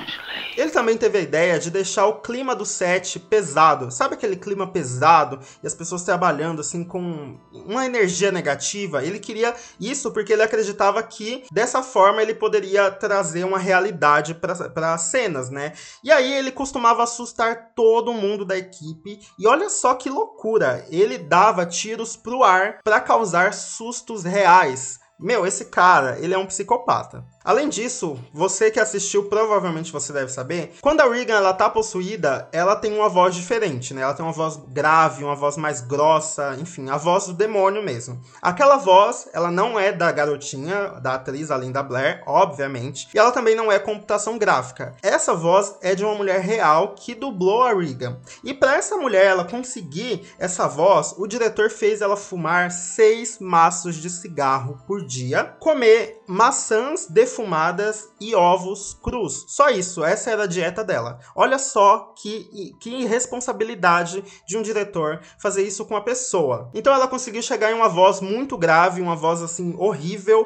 Ele 0.59 0.71
também 0.71 0.97
teve 0.97 1.17
a 1.17 1.21
ideia 1.21 1.57
de 1.57 1.71
deixar 1.71 2.05
o 2.07 2.19
clima 2.19 2.53
do 2.53 2.65
set 2.65 3.17
pesado. 3.17 3.89
Sabe 3.89 4.15
aquele 4.15 4.35
clima 4.35 4.67
pesado 4.67 5.39
e 5.63 5.65
as 5.65 5.73
pessoas 5.73 6.03
trabalhando 6.03 6.59
assim 6.59 6.83
com 6.83 7.39
uma 7.53 7.85
energia 7.85 8.29
negativa? 8.29 9.01
Ele 9.01 9.19
queria 9.19 9.55
isso 9.79 10.11
porque 10.11 10.33
ele 10.33 10.41
acreditava 10.41 11.01
que 11.01 11.45
dessa 11.49 11.81
forma 11.81 12.21
ele 12.21 12.35
poderia 12.35 12.91
trazer 12.91 13.45
uma 13.45 13.57
realidade 13.57 14.33
para 14.33 14.93
as 14.93 15.01
cenas, 15.03 15.49
né? 15.49 15.71
E 16.03 16.11
aí 16.11 16.33
ele 16.33 16.51
costumava 16.51 17.03
assustar 17.03 17.71
todo 17.73 18.11
mundo 18.11 18.43
da 18.43 18.57
equipe. 18.57 19.17
E 19.39 19.47
olha 19.47 19.69
só 19.69 19.93
que 19.93 20.09
loucura! 20.09 20.85
Ele 20.89 21.17
dava 21.17 21.65
tiros 21.65 22.17
pro 22.17 22.43
ar 22.43 22.79
para 22.83 22.99
causar 22.99 23.53
sustos 23.53 24.25
reais. 24.25 24.99
Meu, 25.19 25.45
esse 25.45 25.65
cara, 25.65 26.17
ele 26.19 26.33
é 26.33 26.37
um 26.37 26.45
psicopata. 26.45 27.25
Além 27.43 27.69
disso, 27.69 28.19
você 28.33 28.69
que 28.69 28.79
assistiu, 28.79 29.29
provavelmente 29.29 29.93
você 29.93 30.11
deve 30.11 30.29
saber, 30.29 30.73
quando 30.81 30.99
a 30.99 31.09
Regan 31.09 31.35
ela 31.35 31.53
tá 31.53 31.69
possuída, 31.69 32.49
ela 32.51 32.75
tem 32.75 32.93
uma 32.93 33.07
voz 33.07 33.33
diferente, 33.33 33.93
né? 33.93 34.01
Ela 34.01 34.13
tem 34.13 34.25
uma 34.25 34.33
voz 34.33 34.57
grave, 34.67 35.23
uma 35.23 35.35
voz 35.35 35.55
mais 35.55 35.79
grossa, 35.79 36.57
enfim, 36.59 36.89
a 36.89 36.97
voz 36.97 37.27
do 37.27 37.33
demônio 37.33 37.81
mesmo. 37.81 38.21
Aquela 38.41 38.75
voz, 38.75 39.29
ela 39.31 39.49
não 39.49 39.79
é 39.79 39.93
da 39.93 40.11
garotinha, 40.11 40.99
da 41.01 41.13
atriz, 41.13 41.49
além 41.49 41.71
da 41.71 41.81
Blair, 41.81 42.21
obviamente, 42.27 43.07
e 43.13 43.17
ela 43.17 43.31
também 43.31 43.55
não 43.55 43.71
é 43.71 43.79
computação 43.79 44.37
gráfica. 44.37 44.93
Essa 45.01 45.33
voz 45.33 45.75
é 45.81 45.95
de 45.95 46.03
uma 46.03 46.15
mulher 46.15 46.41
real 46.41 46.93
que 46.93 47.15
dublou 47.15 47.63
a 47.63 47.73
Regan. 47.73 48.19
E 48.43 48.53
para 48.53 48.75
essa 48.75 48.97
mulher 48.97 49.25
ela 49.25 49.45
conseguir 49.45 50.27
essa 50.37 50.67
voz, 50.67 51.15
o 51.17 51.25
diretor 51.25 51.69
fez 51.69 52.01
ela 52.01 52.17
fumar 52.17 52.69
seis 52.69 53.39
maços 53.39 53.95
de 53.95 54.09
cigarro 54.09 54.77
por 54.85 55.05
dia, 55.05 55.45
comer 55.59 56.21
maçãs 56.27 57.07
de 57.07 57.28
defumadas 57.29 58.11
e 58.19 58.33
ovos 58.33 58.97
crus. 59.03 59.45
Só 59.47 59.69
isso, 59.69 60.03
essa 60.03 60.31
era 60.31 60.43
a 60.43 60.47
dieta 60.47 60.83
dela. 60.83 61.19
Olha 61.35 61.59
só 61.59 62.13
que, 62.17 62.73
que 62.81 62.89
irresponsabilidade 62.89 64.23
de 64.47 64.57
um 64.57 64.63
diretor 64.63 65.21
fazer 65.39 65.63
isso 65.63 65.85
com 65.85 65.95
a 65.95 66.01
pessoa. 66.01 66.69
Então 66.73 66.93
ela 66.93 67.07
conseguiu 67.07 67.43
chegar 67.43 67.71
em 67.71 67.75
uma 67.75 67.87
voz 67.87 68.19
muito 68.19 68.57
grave, 68.57 69.01
uma 69.01 69.15
voz 69.15 69.41
assim 69.41 69.75
horrível. 69.77 70.45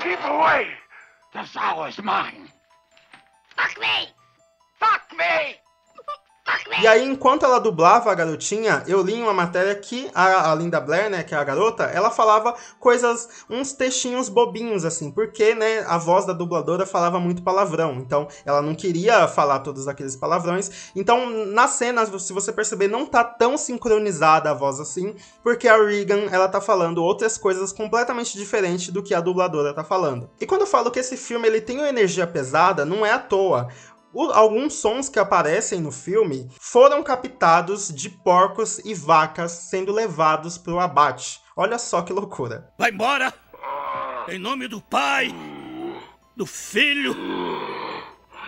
Keep 0.00 0.22
away! 0.24 0.68
The 1.32 1.44
sow 1.46 1.88
is 1.88 1.96
mine! 1.98 2.48
Fuck 3.56 3.80
me! 3.80 4.14
Fuck 4.78 5.16
me! 5.16 5.63
E 6.82 6.86
aí, 6.86 7.02
enquanto 7.08 7.44
ela 7.46 7.58
dublava 7.58 8.12
a 8.12 8.14
garotinha, 8.14 8.82
eu 8.86 9.00
li 9.00 9.14
uma 9.14 9.32
matéria 9.32 9.74
que 9.74 10.10
a, 10.14 10.52
a, 10.52 10.54
Linda 10.54 10.78
Blair, 10.78 11.08
né, 11.08 11.22
que 11.22 11.34
é 11.34 11.38
a 11.38 11.44
garota, 11.44 11.84
ela 11.84 12.10
falava 12.10 12.54
coisas, 12.78 13.46
uns 13.48 13.72
textinhos 13.72 14.28
bobinhos, 14.28 14.84
assim, 14.84 15.10
porque, 15.10 15.54
né, 15.54 15.80
a 15.86 15.96
voz 15.96 16.26
da 16.26 16.34
dubladora 16.34 16.84
falava 16.84 17.18
muito 17.18 17.42
palavrão, 17.42 17.94
então 17.94 18.28
ela 18.44 18.60
não 18.60 18.74
queria 18.74 19.26
falar 19.26 19.60
todos 19.60 19.88
aqueles 19.88 20.16
palavrões. 20.16 20.92
Então, 20.94 21.30
na 21.30 21.66
cena, 21.66 22.04
se 22.18 22.32
você 22.32 22.52
perceber, 22.52 22.88
não 22.88 23.06
tá 23.06 23.24
tão 23.24 23.56
sincronizada 23.56 24.50
a 24.50 24.54
voz 24.54 24.80
assim, 24.80 25.14
porque 25.42 25.66
a 25.66 25.82
Regan, 25.82 26.28
ela 26.30 26.48
tá 26.48 26.60
falando 26.60 27.02
outras 27.02 27.38
coisas 27.38 27.72
completamente 27.72 28.36
diferentes 28.36 28.90
do 28.90 29.02
que 29.02 29.14
a 29.14 29.20
dubladora 29.20 29.72
tá 29.72 29.82
falando. 29.82 30.28
E 30.38 30.44
quando 30.44 30.62
eu 30.62 30.66
falo 30.66 30.90
que 30.90 30.98
esse 30.98 31.16
filme 31.16 31.48
ele 31.48 31.62
tem 31.62 31.78
uma 31.78 31.88
energia 31.88 32.26
pesada, 32.26 32.84
não 32.84 33.06
é 33.06 33.12
à 33.12 33.18
toa. 33.18 33.68
O, 34.14 34.30
alguns 34.30 34.74
sons 34.74 35.08
que 35.08 35.18
aparecem 35.18 35.80
no 35.80 35.90
filme 35.90 36.48
foram 36.60 37.02
captados 37.02 37.92
de 37.92 38.08
porcos 38.08 38.78
e 38.78 38.94
vacas 38.94 39.50
sendo 39.50 39.92
levados 39.92 40.56
para 40.56 40.72
o 40.72 40.78
abate. 40.78 41.40
Olha 41.56 41.78
só 41.78 42.00
que 42.00 42.12
loucura. 42.12 42.72
Vai 42.78 42.92
embora! 42.92 43.34
Em 44.28 44.38
nome 44.38 44.68
do 44.68 44.80
Pai, 44.80 45.34
do 46.36 46.46
Filho 46.46 47.83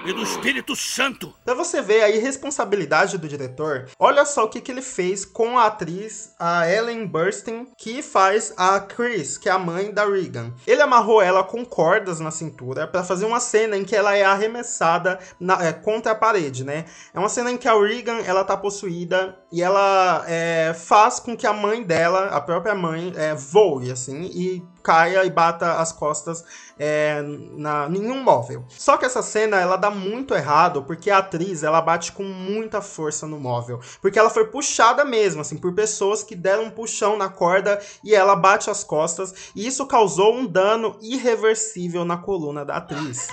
e 0.09 0.13
do 0.13 0.23
Espírito 0.23 0.77
Santo. 0.77 1.35
Pra 1.45 1.53
você 1.53 1.83
ver 1.83 2.03
a 2.03 2.09
irresponsabilidade 2.09 3.19
do 3.19 3.29
diretor, 3.29 3.89
olha 3.99 4.25
só 4.25 4.45
o 4.45 4.49
que, 4.49 4.61
que 4.61 4.71
ele 4.71 4.83
fez 4.83 5.25
com 5.25 5.59
a 5.59 5.67
atriz, 5.67 6.33
a 6.39 6.71
Ellen 6.71 7.07
Burstyn, 7.07 7.67
que 7.77 8.03
faz 8.03 8.55
a 8.57 8.79
Chris, 8.79 9.37
que 9.37 9.49
é 9.49 9.53
a 9.53 9.59
mãe 9.59 9.93
da 9.93 10.07
Regan. 10.07 10.53
Ele 10.65 10.81
amarrou 10.81 11.21
ela 11.21 11.43
com 11.43 11.65
cordas 11.65 12.21
na 12.21 12.31
cintura 12.31 12.87
para 12.87 13.03
fazer 13.03 13.25
uma 13.25 13.41
cena 13.41 13.77
em 13.77 13.85
que 13.85 13.97
ela 13.97 14.17
é 14.17 14.23
arremessada 14.23 15.19
na, 15.41 15.65
é, 15.65 15.73
contra 15.73 16.13
a 16.13 16.17
parede, 16.17 16.63
né? 16.63 16.85
É 17.13 17.19
uma 17.19 17.29
cena 17.29 17.51
em 17.51 17.57
que 17.57 17.67
a 17.67 17.75
Regan, 17.75 18.19
ela 18.25 18.45
tá 18.45 18.57
possuída 18.57 19.37
e 19.51 19.61
ela 19.61 20.25
é, 20.29 20.73
faz 20.73 21.19
com 21.19 21.37
que 21.37 21.47
a 21.47 21.53
mãe 21.53 21.83
dela, 21.83 22.27
a 22.27 22.41
própria 22.41 22.75
mãe, 22.75 23.13
é, 23.17 23.35
voe, 23.35 23.91
assim, 23.91 24.31
e 24.33 24.63
caia 24.87 25.25
e 25.25 25.31
bata 25.31 25.81
as 25.81 25.91
costas 25.91 26.45
é, 26.79 27.21
na 27.57 27.89
nenhum 27.89 28.23
móvel. 28.23 28.65
Só 28.69 28.97
que 28.97 29.05
essa 29.05 29.21
cena 29.21 29.59
ela 29.59 29.77
dá 29.77 29.91
muito 29.91 30.33
errado 30.33 30.85
porque 30.85 31.11
a 31.11 31.19
atriz 31.19 31.65
ela 31.65 31.81
bate 31.81 32.13
com 32.13 32.23
muita 32.23 32.81
força 32.81 33.27
no 33.27 33.41
móvel, 33.41 33.81
porque 34.01 34.17
ela 34.17 34.31
foi 34.31 34.47
puxada 34.47 35.05
mesmo 35.05 35.41
assim 35.41 35.59
por 35.59 35.75
pessoas 35.75 36.23
que 36.23 36.37
deram 36.37 36.67
um 36.67 36.71
puxão 36.71 37.17
na 37.17 37.29
corda 37.29 37.83
e 38.05 38.15
ela 38.15 38.37
bate 38.37 38.71
as 38.71 38.85
costas 38.85 39.51
e 39.57 39.67
isso 39.67 39.85
causou 39.89 40.33
um 40.33 40.47
dano 40.47 40.97
irreversível 41.03 42.05
na 42.05 42.19
coluna 42.19 42.65
da 42.65 42.77
atriz. 42.77 43.27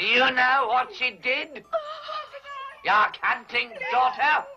You 0.00 0.26
know 0.32 0.68
what 0.68 0.92
she 0.92 1.12
did? 1.12 1.64
Your 2.84 3.10
canting 3.12 3.70
daughter? 3.92 4.55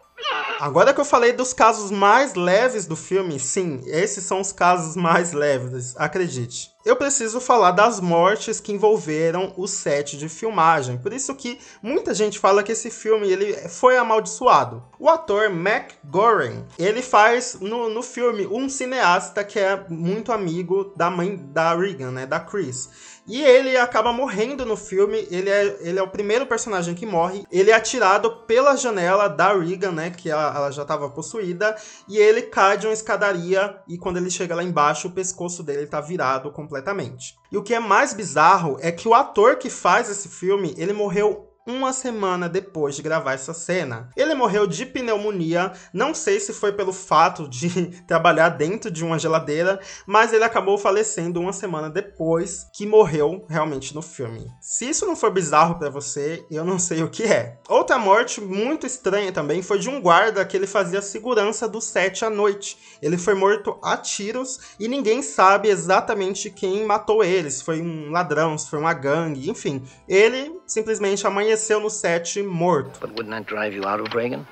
Agora 0.60 0.94
que 0.94 1.00
eu 1.00 1.06
falei 1.06 1.32
dos 1.32 1.54
casos 1.54 1.90
mais 1.90 2.34
leves 2.34 2.86
do 2.86 2.96
filme, 2.96 3.40
sim, 3.40 3.82
esses 3.86 4.26
são 4.26 4.42
os 4.42 4.52
casos 4.52 4.96
mais 4.98 5.32
leves, 5.32 5.96
acredite. 5.98 6.74
Eu 6.84 6.96
preciso 6.96 7.40
falar 7.40 7.72
das 7.72 8.00
mortes 8.00 8.60
que 8.60 8.72
envolveram 8.72 9.54
o 9.58 9.68
set 9.68 10.18
de 10.18 10.28
filmagem. 10.28 10.98
Por 10.98 11.14
isso 11.14 11.36
que 11.36 11.60
muita 11.84 12.14
gente 12.14 12.40
fala 12.40 12.64
que 12.64 12.72
esse 12.72 12.90
filme 12.90 13.30
ele 13.30 13.54
foi 13.70 13.98
amaldiçoado. 13.98 14.84
O 14.98 15.10
ator 15.10 15.50
Mac 15.50 15.92
Goren, 16.06 16.66
ele 16.78 17.02
faz 17.02 17.58
no, 17.60 17.90
no 17.90 18.02
filme 18.02 18.48
um 18.48 18.70
cineasta 18.70 19.44
que 19.44 19.60
é 19.60 19.86
muito 19.90 20.32
amigo 20.32 20.94
da 20.96 21.10
mãe 21.10 21.36
da 21.36 21.76
Regan, 21.76 22.12
né, 22.12 22.26
da 22.26 22.40
Chris. 22.40 22.90
E 23.28 23.42
ele 23.42 23.78
acaba 23.78 24.12
morrendo 24.12 24.66
no 24.66 24.76
filme. 24.76 25.28
Ele 25.30 25.50
é, 25.50 25.78
ele 25.82 26.00
é 26.00 26.02
o 26.02 26.10
primeiro 26.10 26.46
personagem 26.46 26.96
que 26.96 27.06
morre. 27.06 27.46
Ele 27.52 27.72
é 27.72 27.74
atirado 27.74 28.46
pela 28.46 28.76
janela 28.76 29.28
da 29.28 29.54
Regan, 29.54 29.92
né? 29.92 30.10
Que 30.10 30.30
ela, 30.30 30.56
ela 30.56 30.72
já 30.72 30.82
estava 30.82 31.10
possuída. 31.10 31.76
E 32.08 32.18
ele 32.18 32.44
cai 32.44 32.78
de 32.78 32.88
uma 32.88 32.94
escadaria. 32.94 33.80
E 33.88 33.98
quando 33.98 34.18
ele 34.18 34.30
chega 34.30 34.56
lá 34.56 34.64
embaixo, 34.64 35.08
o 35.08 35.12
pescoço 35.12 35.64
dele 35.64 35.84
está 35.84 36.02
virado 36.02 36.52
completamente. 36.52 37.38
E 37.52 37.58
o 37.58 37.64
que 37.64 37.74
é 37.74 37.80
mais 37.80 38.14
bizarro 38.14 38.78
é 38.82 38.92
que 38.92 39.08
o 39.08 39.14
ator 39.14 39.58
que 39.58 39.70
faz 39.70 40.10
esse 40.10 40.30
filme, 40.30 40.74
ele 40.78 40.94
morreu 40.94 41.49
uma 41.66 41.94
semana 41.94 42.50
depois 42.50 42.96
de 42.96 43.02
gravar 43.02 43.34
essa 43.34 43.54
cena. 43.54 44.10
Ele 44.16 44.34
morreu 44.34 44.66
de 44.66 44.86
pneumonia, 44.86 45.72
não 45.94 46.14
sei 46.14 46.40
se 46.40 46.54
foi 46.54 46.72
pelo 46.72 46.92
fato 46.92 47.48
de 47.48 47.88
trabalhar 48.08 48.50
dentro 48.50 48.90
de 48.90 49.04
uma 49.04 49.20
geladeira, 49.20 49.80
mas 50.06 50.34
ele 50.34 50.44
acabou 50.44 50.78
falecendo 50.78 51.40
uma 51.40 51.54
semana 51.54 51.90
depois 51.90 52.68
que 52.74 52.86
morreu 52.86 53.46
realmente 53.50 53.94
no 53.94 54.02
filme. 54.02 54.48
Se 54.62 54.90
isso 54.90 55.06
não 55.06 55.16
for 55.16 55.32
bizarro 55.32 55.78
para 55.78 55.90
você, 55.90 56.46
eu 56.50 56.66
não 56.66 56.80
sei 56.80 57.04
o 57.04 57.10
que 57.10 57.24
é. 57.24 57.60
Outra 57.68 57.98
morte 57.98 58.42
muito 58.42 58.86
estranha 58.86 59.32
também 59.32 59.62
foi 59.62 59.80
de 59.80 59.90
um 59.90 60.02
guarda 60.02 60.46
que 60.46 60.58
ele 60.58 60.68
fazia 60.68 61.02
segurança 61.02 61.68
do 61.68 61.82
set 61.82 62.26
à 62.26 62.30
noite. 62.30 62.78
Ele 63.02 63.18
foi 63.18 63.34
morto 63.34 63.78
a 63.84 63.96
tiros 63.96 64.60
e 64.80 64.88
ninguém 64.88 65.22
sabe 65.22 65.70
exatamente 65.70 66.50
quem 66.50 66.86
matou 66.86 67.24
ele, 67.24 67.52
se 67.52 67.64
foi 67.64 67.82
um 67.82 68.12
ladrão, 68.12 68.58
se 68.58 68.70
foi 68.70 68.80
uma 68.80 68.94
gangue, 68.94 69.50
enfim. 69.50 69.84
Ele 70.08 70.59
simplesmente 70.70 71.26
amanheceu 71.26 71.82
no 71.82 71.90
set 71.90 72.38
morto. 72.38 72.92
But 73.02 73.12
wouldn't 73.12 73.32
that 73.32 73.46
drive 73.46 73.74
you 73.74 73.86
out 73.86 74.00
of 74.00 74.14
Reagan? 74.14 74.48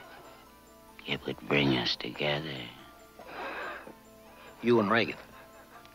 It 1.06 1.22
would 1.26 1.40
bring 1.48 1.78
us 1.78 1.96
together. 1.96 2.58
You 4.62 4.80
and 4.80 4.92
Reagan. 4.92 5.16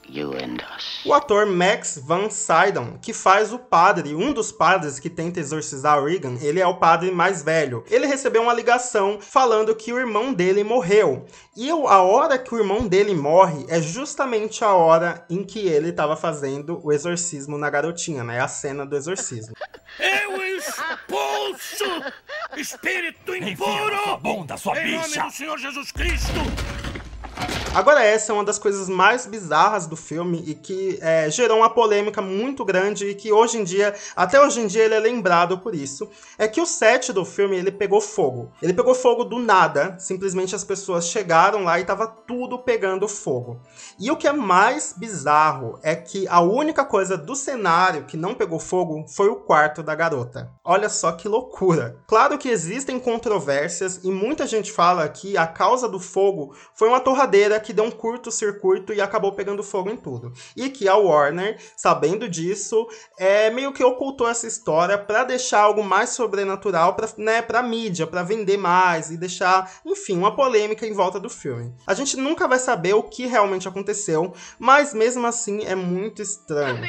You 0.08 0.32
and 0.32 0.58
us. 0.76 1.04
O 1.04 1.14
ator 1.14 1.46
Max 1.46 2.00
Van 2.04 2.28
Sydow, 2.28 2.98
que 3.00 3.12
faz 3.12 3.52
o 3.52 3.58
padre, 3.58 4.14
um 4.14 4.32
dos 4.32 4.52
padres 4.52 4.98
que 4.98 5.08
tenta 5.08 5.40
exorcizar 5.40 6.02
Regan, 6.02 6.36
ele 6.40 6.60
é 6.60 6.66
o 6.66 6.76
padre 6.76 7.10
mais 7.10 7.42
velho. 7.42 7.84
Ele 7.90 8.06
recebeu 8.06 8.42
uma 8.42 8.52
ligação 8.52 9.18
falando 9.20 9.74
que 9.74 9.92
o 9.92 9.98
irmão 9.98 10.32
dele 10.32 10.64
morreu. 10.64 11.26
E 11.56 11.70
a 11.70 12.02
hora 12.02 12.38
que 12.38 12.54
o 12.54 12.58
irmão 12.58 12.86
dele 12.86 13.14
morre 13.14 13.64
é 13.68 13.80
justamente 13.80 14.64
a 14.64 14.72
hora 14.74 15.24
em 15.30 15.44
que 15.44 15.60
ele 15.60 15.90
estava 15.90 16.16
fazendo 16.16 16.80
o 16.84 16.92
exorcismo 16.92 17.56
na 17.56 17.70
garotinha, 17.70 18.24
né? 18.24 18.40
A 18.40 18.48
cena 18.48 18.84
do 18.84 18.96
exorcismo. 18.96 19.54
Eu 19.98 20.42
expulso 20.56 21.84
espírito 22.56 23.34
impuro! 23.34 24.16
bunda, 24.18 24.56
sua 24.56 24.80
em 24.80 24.92
nome 24.92 25.06
bicha! 25.06 25.22
do 25.24 25.30
Senhor 25.30 25.58
Jesus 25.58 25.92
Cristo! 25.92 26.91
Agora, 27.74 28.04
essa 28.04 28.30
é 28.30 28.34
uma 28.34 28.44
das 28.44 28.58
coisas 28.58 28.86
mais 28.86 29.24
bizarras 29.24 29.86
do 29.86 29.96
filme 29.96 30.44
e 30.46 30.54
que 30.54 30.98
é, 31.00 31.30
gerou 31.30 31.56
uma 31.56 31.70
polêmica 31.70 32.20
muito 32.20 32.66
grande 32.66 33.06
e 33.06 33.14
que 33.14 33.32
hoje 33.32 33.56
em 33.56 33.64
dia, 33.64 33.94
até 34.14 34.38
hoje 34.38 34.60
em 34.60 34.66
dia, 34.66 34.84
ele 34.84 34.94
é 34.94 35.00
lembrado 35.00 35.56
por 35.56 35.74
isso. 35.74 36.06
É 36.36 36.46
que 36.46 36.60
o 36.60 36.66
set 36.66 37.14
do 37.14 37.24
filme 37.24 37.56
ele 37.56 37.72
pegou 37.72 37.98
fogo. 37.98 38.52
Ele 38.60 38.74
pegou 38.74 38.94
fogo 38.94 39.24
do 39.24 39.38
nada, 39.38 39.96
simplesmente 39.98 40.54
as 40.54 40.62
pessoas 40.62 41.08
chegaram 41.08 41.64
lá 41.64 41.80
e 41.80 41.84
tava 41.84 42.06
tudo 42.06 42.58
pegando 42.58 43.08
fogo. 43.08 43.58
E 43.98 44.10
o 44.10 44.16
que 44.16 44.28
é 44.28 44.32
mais 44.32 44.94
bizarro 44.94 45.78
é 45.82 45.96
que 45.96 46.28
a 46.28 46.42
única 46.42 46.84
coisa 46.84 47.16
do 47.16 47.34
cenário 47.34 48.04
que 48.04 48.18
não 48.18 48.34
pegou 48.34 48.58
fogo 48.58 49.06
foi 49.08 49.28
o 49.28 49.36
quarto 49.36 49.82
da 49.82 49.94
garota. 49.94 50.50
Olha 50.62 50.90
só 50.90 51.12
que 51.12 51.26
loucura. 51.26 51.96
Claro 52.06 52.36
que 52.36 52.50
existem 52.50 53.00
controvérsias 53.00 54.00
e 54.04 54.10
muita 54.10 54.46
gente 54.46 54.70
fala 54.70 55.08
que 55.08 55.38
a 55.38 55.46
causa 55.46 55.88
do 55.88 55.98
fogo 55.98 56.54
foi 56.74 56.88
uma 56.88 57.00
torradeira 57.00 57.61
que 57.62 57.72
deu 57.72 57.84
um 57.84 57.90
curto-circuito 57.90 58.92
e 58.92 59.00
acabou 59.00 59.32
pegando 59.32 59.62
fogo 59.62 59.88
em 59.88 59.96
tudo. 59.96 60.32
E 60.56 60.68
que 60.68 60.88
a 60.88 60.96
Warner, 60.96 61.58
sabendo 61.76 62.28
disso, 62.28 62.86
é 63.18 63.50
meio 63.50 63.72
que 63.72 63.82
ocultou 63.82 64.28
essa 64.28 64.46
história 64.46 64.98
para 64.98 65.24
deixar 65.24 65.60
algo 65.60 65.82
mais 65.82 66.10
sobrenatural 66.10 66.94
para 66.94 67.08
né, 67.16 67.40
pra 67.40 67.62
mídia, 67.62 68.06
para 68.06 68.22
vender 68.22 68.56
mais 68.56 69.10
e 69.10 69.16
deixar, 69.16 69.70
enfim, 69.84 70.18
uma 70.18 70.34
polêmica 70.34 70.86
em 70.86 70.92
volta 70.92 71.18
do 71.18 71.30
filme. 71.30 71.72
A 71.86 71.94
gente 71.94 72.16
nunca 72.16 72.48
vai 72.48 72.58
saber 72.58 72.94
o 72.94 73.02
que 73.02 73.26
realmente 73.26 73.68
aconteceu, 73.68 74.34
mas 74.58 74.92
mesmo 74.92 75.26
assim 75.26 75.64
é 75.64 75.74
muito 75.74 76.20
estranho. 76.20 76.82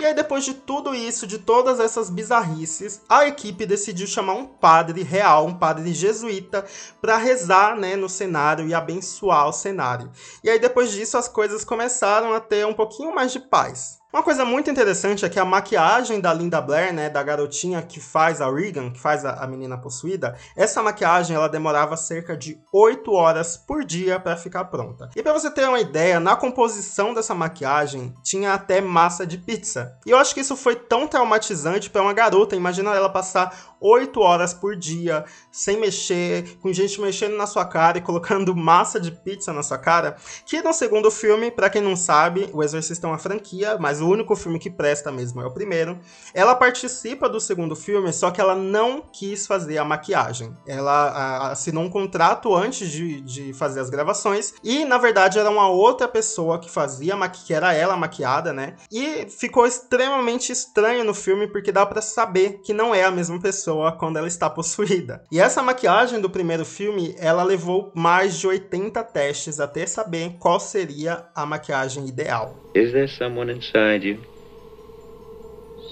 E 0.00 0.06
aí, 0.06 0.14
depois 0.14 0.44
de 0.44 0.54
tudo 0.54 0.94
isso, 0.94 1.26
de 1.26 1.38
todas 1.38 1.80
essas 1.80 2.08
bizarrices, 2.08 3.02
a 3.08 3.26
equipe 3.26 3.66
decidiu 3.66 4.06
chamar 4.06 4.34
um 4.34 4.46
padre 4.46 5.02
real, 5.02 5.44
um 5.44 5.54
padre 5.54 5.92
jesuíta, 5.92 6.64
para 7.00 7.16
rezar 7.16 7.76
né, 7.76 7.96
no 7.96 8.08
cenário 8.08 8.68
e 8.68 8.72
abençoar 8.72 9.48
o 9.48 9.52
cenário. 9.52 10.08
E 10.44 10.48
aí, 10.48 10.58
depois 10.58 10.92
disso, 10.92 11.18
as 11.18 11.26
coisas 11.26 11.64
começaram 11.64 12.32
a 12.32 12.38
ter 12.38 12.64
um 12.64 12.74
pouquinho 12.74 13.12
mais 13.12 13.32
de 13.32 13.40
paz. 13.40 13.98
Uma 14.10 14.22
coisa 14.22 14.42
muito 14.42 14.70
interessante 14.70 15.26
é 15.26 15.28
que 15.28 15.38
a 15.38 15.44
maquiagem 15.44 16.18
da 16.18 16.32
Linda 16.32 16.62
Blair, 16.62 16.94
né, 16.94 17.10
da 17.10 17.22
garotinha 17.22 17.82
que 17.82 18.00
faz 18.00 18.40
a 18.40 18.50
Regan, 18.50 18.90
que 18.90 18.98
faz 18.98 19.22
a, 19.22 19.44
a 19.44 19.46
menina 19.46 19.76
possuída, 19.76 20.34
essa 20.56 20.82
maquiagem 20.82 21.36
ela 21.36 21.46
demorava 21.46 21.94
cerca 21.94 22.34
de 22.34 22.58
8 22.72 23.12
horas 23.12 23.58
por 23.58 23.84
dia 23.84 24.18
para 24.18 24.34
ficar 24.34 24.64
pronta. 24.64 25.10
E 25.14 25.22
para 25.22 25.34
você 25.34 25.50
ter 25.50 25.68
uma 25.68 25.78
ideia, 25.78 26.18
na 26.18 26.34
composição 26.34 27.12
dessa 27.12 27.34
maquiagem 27.34 28.14
tinha 28.22 28.54
até 28.54 28.80
massa 28.80 29.26
de 29.26 29.36
pizza. 29.36 29.94
E 30.06 30.10
eu 30.10 30.16
acho 30.16 30.32
que 30.32 30.40
isso 30.40 30.56
foi 30.56 30.74
tão 30.74 31.06
traumatizante 31.06 31.90
para 31.90 32.00
uma 32.00 32.14
garota, 32.14 32.56
imagina 32.56 32.94
ela 32.94 33.10
passar 33.10 33.76
8 33.80 34.20
horas 34.20 34.52
por 34.52 34.76
dia 34.76 35.24
sem 35.50 35.78
mexer, 35.78 36.58
com 36.60 36.72
gente 36.72 37.00
mexendo 37.00 37.36
na 37.36 37.46
sua 37.46 37.64
cara 37.64 37.98
e 37.98 38.00
colocando 38.00 38.54
massa 38.56 39.00
de 39.00 39.10
pizza 39.10 39.52
na 39.52 39.62
sua 39.62 39.78
cara, 39.78 40.16
que 40.44 40.62
no 40.62 40.72
segundo 40.72 41.10
filme, 41.10 41.50
para 41.50 41.70
quem 41.70 41.82
não 41.82 41.96
sabe, 41.96 42.48
O 42.52 42.62
Exorcista 42.62 43.06
é 43.06 43.10
uma 43.10 43.18
franquia, 43.18 43.76
mas 43.78 44.00
o 44.00 44.08
único 44.08 44.34
filme 44.34 44.58
que 44.58 44.70
presta 44.70 45.10
mesmo 45.10 45.40
é 45.40 45.46
o 45.46 45.50
primeiro. 45.50 45.98
Ela 46.34 46.54
participa 46.54 47.28
do 47.28 47.40
segundo 47.40 47.76
filme, 47.76 48.12
só 48.12 48.30
que 48.30 48.40
ela 48.40 48.54
não 48.54 49.02
quis 49.12 49.46
fazer 49.46 49.78
a 49.78 49.84
maquiagem. 49.84 50.56
Ela 50.66 51.50
assinou 51.50 51.84
um 51.84 51.90
contrato 51.90 52.54
antes 52.54 52.90
de, 52.90 53.20
de 53.20 53.52
fazer 53.52 53.80
as 53.80 53.90
gravações 53.90 54.54
e, 54.62 54.84
na 54.84 54.98
verdade, 54.98 55.38
era 55.38 55.50
uma 55.50 55.68
outra 55.68 56.08
pessoa 56.08 56.58
que 56.58 56.70
fazia, 56.70 57.16
que 57.28 57.52
era 57.52 57.72
ela 57.72 57.96
maquiada, 57.96 58.52
né? 58.52 58.76
E 58.90 59.26
ficou 59.28 59.66
extremamente 59.66 60.52
estranho 60.52 61.04
no 61.04 61.14
filme 61.14 61.46
porque 61.46 61.72
dá 61.72 61.84
para 61.84 62.00
saber 62.00 62.60
que 62.62 62.72
não 62.72 62.94
é 62.94 63.04
a 63.04 63.10
mesma 63.10 63.38
pessoa 63.40 63.67
quando 63.98 64.16
ela 64.16 64.28
está 64.28 64.48
possuída. 64.48 65.22
E 65.30 65.40
essa 65.40 65.62
maquiagem 65.62 66.20
do 66.20 66.30
primeiro 66.30 66.64
filme, 66.64 67.14
ela 67.18 67.42
levou 67.42 67.90
mais 67.94 68.38
de 68.38 68.46
80 68.46 69.02
testes 69.04 69.60
até 69.60 69.86
saber 69.86 70.36
qual 70.38 70.58
seria 70.60 71.26
a 71.34 71.44
maquiagem 71.44 72.06
ideal. 72.06 72.54
Is 72.74 72.92
there 72.92 73.08
someone 73.08 73.52
inside 73.52 74.06
you? 74.06 74.18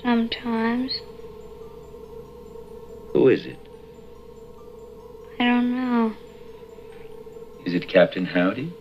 Sometimes. 0.03 0.93
Who 3.15 3.31
is 3.31 3.47
it? 3.47 3.59
I 5.39 5.45
don't 5.45 5.71
know. 5.71 6.13
Is 7.65 7.75
it 7.75 7.87
Captain 7.87 8.25
Howdy? 8.25 8.73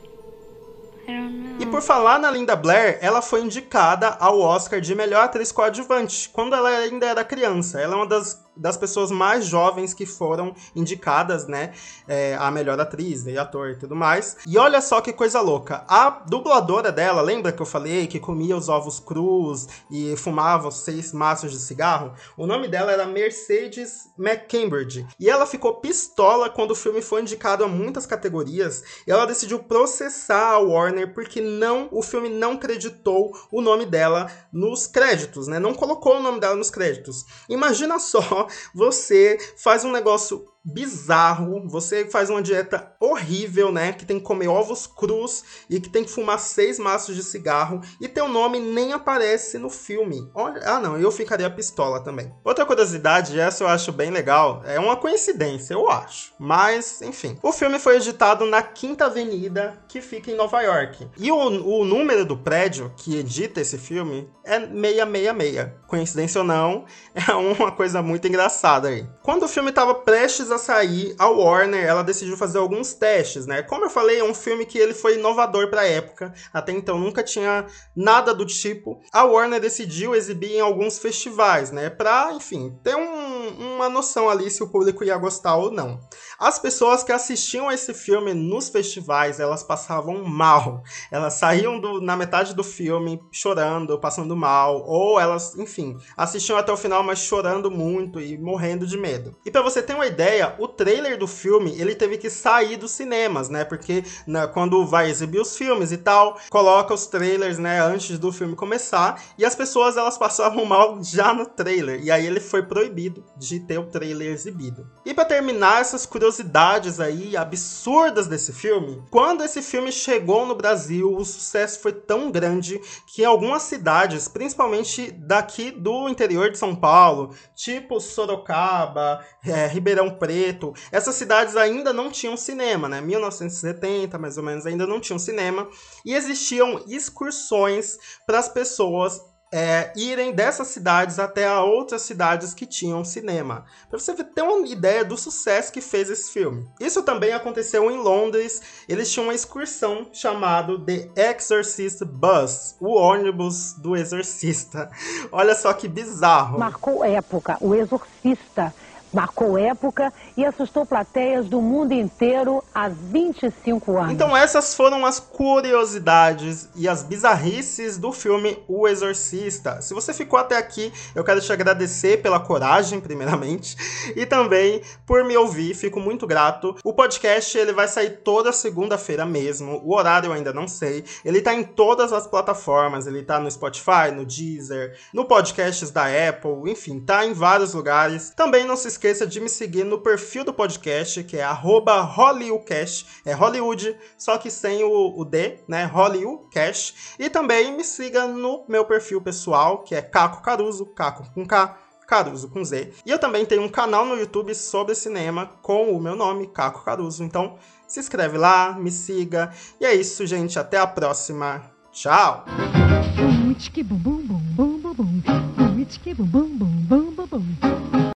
I 1.08 1.12
don't 1.12 1.34
know. 1.34 1.46
E 1.60 1.66
por 1.66 1.82
falar 1.82 2.20
na 2.20 2.30
Linda 2.30 2.56
Blair, 2.56 3.00
ela 3.02 3.22
foi 3.22 3.42
indicada 3.42 4.10
ao 4.20 4.40
Oscar 4.40 4.82
de 4.82 4.94
melhor 4.94 5.24
atriz 5.24 5.52
coadjuvante, 5.52 6.30
quando 6.30 6.56
ela 6.56 6.70
ainda 6.70 7.06
era 7.06 7.24
criança. 7.24 7.80
Ela 7.80 7.94
é 7.94 7.96
uma 7.96 8.06
das 8.06 8.45
das 8.56 8.78
pessoas 8.78 9.12
mais 9.12 9.46
jovens 9.46 9.94
que 9.94 10.06
foram 10.06 10.56
indicadas, 10.76 11.48
né, 11.48 11.74
é, 12.08 12.36
a 12.40 12.50
melhor 12.52 12.80
atriz 12.80 13.26
e 13.26 13.38
ator 13.38 13.72
e 13.72 13.76
tudo 13.76 13.96
mais. 13.96 14.38
E 14.48 14.58
olha 14.58 14.82
só 14.82 15.02
que 15.02 15.14
coisa 15.14 15.42
louca, 15.42 15.84
a 15.88 16.10
dubladora 16.10 16.92
dela, 16.92 17.22
lembra 17.22 17.52
que 17.52 17.62
eu 17.62 17.66
falei 17.66 18.08
que 18.08 18.20
comia 18.20 18.56
os 18.56 18.70
ovos 18.70 19.00
crus 19.00 19.68
e 19.90 20.16
fumava 20.18 20.72
seis 20.72 21.14
maços 21.14 21.52
de 21.52 21.58
cigarro? 21.58 22.14
O 22.38 22.46
nome 22.46 22.68
dela 22.68 22.92
era 22.92 23.06
Mercedes 23.06 24.10
McCambridge. 24.18 25.06
E 25.20 25.30
ela 25.30 25.46
ficou 25.46 25.76
pistola 25.76 26.50
quando 26.50 26.72
o 26.72 26.76
filme 26.76 27.02
foi 27.02 27.22
indicado 27.22 27.64
a 27.64 27.68
muitas 27.68 28.06
categorias 28.06 28.84
e 29.08 29.12
ela 29.12 29.26
decidiu 29.26 29.60
processar 29.60 30.52
a 30.52 30.60
Warner 30.60 31.14
porque 31.14 31.42
não 31.42 31.88
o 31.92 32.02
filme 32.02 32.30
não 32.30 32.58
creditou 32.58 33.36
o 33.52 33.62
nome 33.62 33.86
dela 33.86 34.30
nos 34.52 34.88
créditos, 34.88 35.48
né? 35.48 35.60
Não 35.60 35.74
colocou 35.74 36.18
o 36.18 36.22
nome 36.22 36.40
dela 36.40 36.56
nos 36.56 36.70
créditos. 36.70 37.26
Imagina 37.50 38.00
só 38.00 38.45
você 38.74 39.38
faz 39.58 39.84
um 39.86 39.92
negócio 39.92 40.48
bizarro, 40.66 41.68
você 41.68 42.06
faz 42.06 42.30
uma 42.30 42.42
dieta 42.42 42.92
horrível, 43.00 43.72
né? 43.72 43.94
Que 43.94 44.06
tem 44.06 44.18
que 44.18 44.26
comer 44.26 44.48
ovos 44.48 44.88
crus 44.88 45.44
e 45.70 45.80
que 45.80 45.90
tem 45.90 46.04
que 46.04 46.10
fumar 46.10 46.40
seis 46.40 46.80
maços 46.80 47.16
de 47.16 47.24
cigarro 47.24 47.82
e 48.02 48.08
teu 48.08 48.28
nome 48.28 48.60
nem 48.60 48.92
aparece 48.92 49.60
no 49.60 49.70
filme. 49.70 50.28
Olha, 50.34 50.62
ah 50.66 50.80
não, 50.80 50.98
eu 50.98 51.12
ficaria 51.12 51.50
pistola 51.50 52.04
também. 52.04 52.34
Outra 52.44 52.66
curiosidade, 52.66 53.40
essa 53.40 53.64
eu 53.64 53.68
acho 53.68 53.92
bem 53.92 54.10
legal, 54.10 54.64
é 54.66 54.80
uma 54.80 54.96
coincidência, 54.96 55.74
eu 55.74 55.90
acho. 55.90 56.34
Mas, 56.40 57.02
enfim. 57.02 57.38
O 57.44 57.52
filme 57.52 57.78
foi 57.78 57.98
editado 57.98 58.46
na 58.46 58.62
Quinta 58.62 59.06
Avenida, 59.06 59.84
que 59.88 60.02
fica 60.02 60.32
em 60.32 60.36
Nova 60.36 60.62
York. 60.62 61.08
E 61.18 61.32
o, 61.32 61.38
o 61.38 61.86
número 61.86 62.26
do 62.26 62.38
prédio 62.38 62.92
que 62.98 63.18
edita 63.18 63.62
esse 63.62 63.78
filme 63.78 64.28
é 64.44 64.60
666. 64.60 65.72
Coincidência 65.88 66.42
ou 66.42 66.48
não, 66.48 66.86
é 67.14 67.32
uma 67.34 67.72
coisa 67.72 68.02
muito 68.02 68.28
engraçada 68.28 68.88
aí. 68.88 69.08
Quando 69.22 69.44
o 69.44 69.48
filme 69.48 69.70
estava 69.70 69.94
prestes 69.94 70.52
a 70.52 70.55
a 70.56 70.60
sair, 70.60 71.16
a 71.18 71.28
Warner 71.28 71.86
ela 71.86 72.04
decidiu 72.04 72.36
fazer 72.38 72.58
alguns 72.58 72.94
testes, 72.94 73.46
né? 73.46 73.62
Como 73.62 73.86
eu 73.86 73.90
falei, 73.90 74.20
é 74.20 74.24
um 74.24 74.34
filme 74.34 74.66
que 74.66 74.78
ele 74.78 74.94
foi 74.94 75.16
inovador 75.16 75.70
para 75.70 75.82
a 75.82 75.88
época. 75.88 76.34
Até 76.54 76.72
então 76.72 76.98
nunca 76.98 77.24
tinha 77.24 77.66
nada 77.96 78.34
do 78.34 78.46
tipo. 78.46 79.00
A 79.12 79.24
Warner 79.24 79.60
decidiu 79.60 80.16
exibir 80.16 80.54
em 80.54 80.62
alguns 80.62 81.00
festivais, 81.00 81.72
né? 81.72 81.90
Para, 81.90 82.34
enfim, 82.34 82.78
ter 82.84 82.96
um, 82.96 83.25
uma 83.48 83.90
noção 83.90 84.30
ali 84.30 84.50
se 84.50 84.64
o 84.64 84.68
público 84.68 85.04
ia 85.04 85.18
gostar 85.18 85.56
ou 85.56 85.72
não. 85.72 86.00
As 86.38 86.60
pessoas 86.60 87.04
que 87.04 87.12
assistiam 87.12 87.72
esse 87.72 87.94
filme 87.94 88.34
nos 88.34 88.70
festivais, 88.70 89.40
elas 89.40 89.64
passavam 89.64 90.24
mal. 90.24 90.84
Elas 91.12 91.36
saíam 91.36 91.80
do, 91.80 92.02
na 92.02 92.16
metade 92.18 92.54
do 92.54 92.64
filme 92.64 93.22
chorando, 93.32 93.98
passando 94.00 94.36
mal, 94.36 94.84
ou 94.86 95.20
elas, 95.20 95.56
enfim, 95.58 95.98
assistiam 96.18 96.58
até 96.58 96.72
o 96.72 96.78
final, 96.78 97.04
mas 97.04 97.20
chorando 97.20 97.72
muito 97.72 98.20
e 98.20 98.38
morrendo 98.38 98.86
de 98.86 98.98
medo. 98.98 99.36
E 99.46 99.52
para 99.52 99.62
você 99.62 99.82
ter 99.82 99.94
uma 99.94 100.08
ideia, 100.08 100.56
o 100.60 100.68
trailer 100.68 101.18
do 101.18 101.28
filme, 101.28 101.80
ele 101.80 101.96
teve 101.96 102.18
que 102.18 102.30
sair 102.30 102.78
dos 102.78 102.92
cinemas, 102.92 103.50
né? 103.50 103.64
Porque 103.64 104.04
né, 104.28 104.48
quando 104.48 104.86
vai 104.86 105.10
exibir 105.10 105.40
os 105.40 105.58
filmes 105.58 105.92
e 105.92 105.98
tal, 105.98 106.38
coloca 106.50 106.94
os 106.94 107.08
trailers, 107.08 107.58
né, 107.58 107.82
antes 107.82 108.20
do 108.20 108.32
filme 108.32 108.56
começar, 108.56 109.22
e 109.38 109.46
as 109.46 109.56
pessoas 109.56 109.98
elas 109.98 110.18
passavam 110.18 110.64
mal 110.66 111.02
já 111.04 111.34
no 111.34 111.46
trailer. 111.46 112.04
E 112.04 112.12
aí 112.12 112.26
ele 112.26 112.40
foi 112.40 112.64
proibido 112.64 113.24
de 113.38 113.60
ter 113.60 113.78
o 113.78 113.86
trailer 113.86 114.32
exibido. 114.32 114.90
E 115.06 115.14
para 115.14 115.26
terminar 115.26 115.82
essas 115.82 116.06
curiosidades 116.06 117.00
aí 117.00 117.36
absurdas 117.36 118.28
desse 118.28 118.54
filme, 118.54 119.04
quando 119.12 119.44
esse 119.44 119.62
filme 119.62 119.92
chegou 119.92 120.46
no 120.46 120.56
Brasil, 120.56 121.16
o 121.16 121.26
sucesso 121.26 121.80
foi 121.80 121.94
tão 121.94 122.32
grande 122.32 122.80
que 123.08 123.22
em 123.22 123.26
algumas 123.26 123.64
cidades, 123.64 124.28
principalmente 124.28 125.12
daqui 125.12 125.72
do 125.72 126.08
interior 126.10 126.50
de 126.50 126.58
São 126.58 126.76
Paulo, 126.76 127.36
tipo 127.56 128.00
Sorocaba, 128.00 129.24
é, 129.46 129.68
Ribeirão 129.68 130.10
Preto. 130.18 130.74
Essas 130.92 131.16
cidades 131.16 131.56
ainda 131.56 131.92
não 131.94 132.12
tinham 132.12 132.38
cinema, 132.38 132.88
né? 132.88 133.02
1970, 133.02 134.18
mais 134.18 134.38
ou 134.38 134.44
menos, 134.44 134.66
ainda 134.66 134.88
não 134.88 135.00
tinham 135.00 135.20
cinema. 135.20 135.68
E 136.06 136.14
existiam 136.14 136.84
excursões 136.88 137.98
para 138.26 138.40
as 138.40 138.50
pessoas 138.50 139.22
é, 139.56 139.94
irem 139.96 140.34
dessas 140.34 140.68
cidades 140.68 141.18
até 141.18 141.48
a 141.48 141.64
outras 141.64 142.02
cidades 142.02 142.54
que 142.54 142.66
tinham 142.66 143.06
cinema. 143.06 143.64
Para 143.90 143.98
você 143.98 144.14
ter 144.22 144.42
uma 144.42 144.68
ideia 144.68 145.06
do 145.06 145.18
sucesso 145.18 145.72
que 145.72 145.80
fez 145.80 146.10
esse 146.10 146.30
filme. 146.30 146.68
Isso 146.78 147.02
também 147.04 147.32
aconteceu 147.32 147.90
em 147.90 147.96
Londres. 147.96 148.62
Eles 148.86 149.10
tinham 149.10 149.28
uma 149.28 149.34
excursão 149.34 150.10
chamada 150.12 150.78
The 150.78 151.10
Exorcist 151.16 152.04
Bus, 152.04 152.76
o 152.82 152.96
ônibus 152.98 153.72
do 153.78 153.96
exorcista. 153.96 154.92
Olha 155.32 155.56
só 155.56 155.72
que 155.72 155.88
bizarro. 155.88 156.60
Marcou 156.60 157.06
época, 157.06 157.58
o 157.62 157.74
exorcista 157.74 158.74
marcou 159.16 159.58
época 159.58 160.12
e 160.36 160.44
assustou 160.44 160.86
plateias 160.86 161.48
do 161.48 161.62
mundo 161.62 161.94
inteiro 161.94 162.62
há 162.74 162.90
25 162.90 163.98
anos. 163.98 164.12
Então 164.12 164.36
essas 164.36 164.76
foram 164.76 165.06
as 165.06 165.22
curiosidades 165.22 166.68
e 166.76 166.86
as 166.88 167.02
bizarrices 167.02 167.98
do 167.98 168.12
filme 168.12 168.62
O 168.68 168.86
Exorcista. 168.86 169.82
Se 169.82 169.94
você 169.94 170.14
ficou 170.14 170.38
até 170.38 170.58
aqui, 170.58 170.92
eu 171.16 171.24
quero 171.24 171.40
te 171.40 171.52
agradecer 171.54 172.22
pela 172.22 172.42
coragem, 172.42 173.00
primeiramente, 173.06 173.78
e 174.16 174.26
também 174.26 174.82
por 175.06 175.24
me 175.24 175.38
ouvir, 175.38 175.74
fico 175.74 176.00
muito 176.00 176.28
grato. 176.28 176.76
O 176.84 176.92
podcast 176.92 177.58
ele 177.58 177.72
vai 177.72 177.88
sair 177.88 178.18
toda 178.22 178.52
segunda-feira 178.52 179.26
mesmo, 179.26 179.82
o 179.86 179.96
horário 179.96 180.28
eu 180.28 180.34
ainda 180.34 180.52
não 180.52 180.68
sei. 180.68 181.06
Ele 181.24 181.42
tá 181.42 181.54
em 181.54 181.64
todas 181.64 182.12
as 182.12 182.28
plataformas, 182.28 183.08
ele 183.08 183.24
tá 183.24 183.40
no 183.40 183.50
Spotify, 183.50 184.12
no 184.14 184.26
Deezer, 184.26 184.98
no 185.14 185.24
podcasts 185.24 185.90
da 185.90 186.04
Apple, 186.06 186.70
enfim, 186.70 187.00
tá 187.00 187.26
em 187.26 187.32
vários 187.32 187.74
lugares. 187.74 188.34
Também 188.36 188.66
não 188.66 188.76
se 188.76 188.90
esqueça 188.90 189.05
esqueça 189.06 189.28
de 189.28 189.40
me 189.40 189.50
seguir 189.50 189.84
no 189.84 190.00
perfil 190.00 190.44
do 190.44 190.52
podcast, 190.52 191.24
que 191.26 191.38
é 191.38 191.46
HollywoodCast, 191.48 193.22
é 193.24 193.34
Hollywood, 193.34 193.96
só 194.18 194.36
que 194.40 194.50
sem 194.50 194.84
o, 194.84 195.14
o 195.16 195.24
D, 195.24 195.60
né? 195.68 195.86
HollywoodCast. 195.86 197.16
E 197.20 197.30
também 197.30 197.72
me 197.78 197.84
siga 197.84 198.26
no 198.26 198.66
meu 198.68 198.84
perfil 198.84 199.22
pessoal, 199.22 199.84
que 199.84 199.94
é 199.94 200.02
Caco 200.02 200.42
Caruso, 200.42 200.88
Caco 200.88 201.32
com 201.36 201.46
K, 201.46 201.78
Caruso 202.08 202.50
com 202.50 202.66
Z. 202.66 202.94
E 203.06 203.12
eu 203.12 203.20
também 203.20 203.46
tenho 203.46 203.62
um 203.62 203.70
canal 203.70 204.08
no 204.08 204.16
YouTube 204.16 204.56
sobre 204.56 204.96
cinema 204.96 205.52
com 205.62 205.92
o 205.92 206.02
meu 206.02 206.16
nome, 206.16 206.48
Caco 206.48 206.84
Caruso. 206.84 207.24
Então 207.24 207.60
se 207.88 208.00
inscreve 208.00 208.40
lá, 208.40 208.74
me 208.74 208.90
siga. 208.90 209.54
E 209.80 209.86
é 209.86 209.94
isso, 209.94 210.26
gente. 210.26 210.58
Até 210.58 210.80
a 210.80 210.88
próxima. 210.88 211.62
Tchau! 211.92 212.44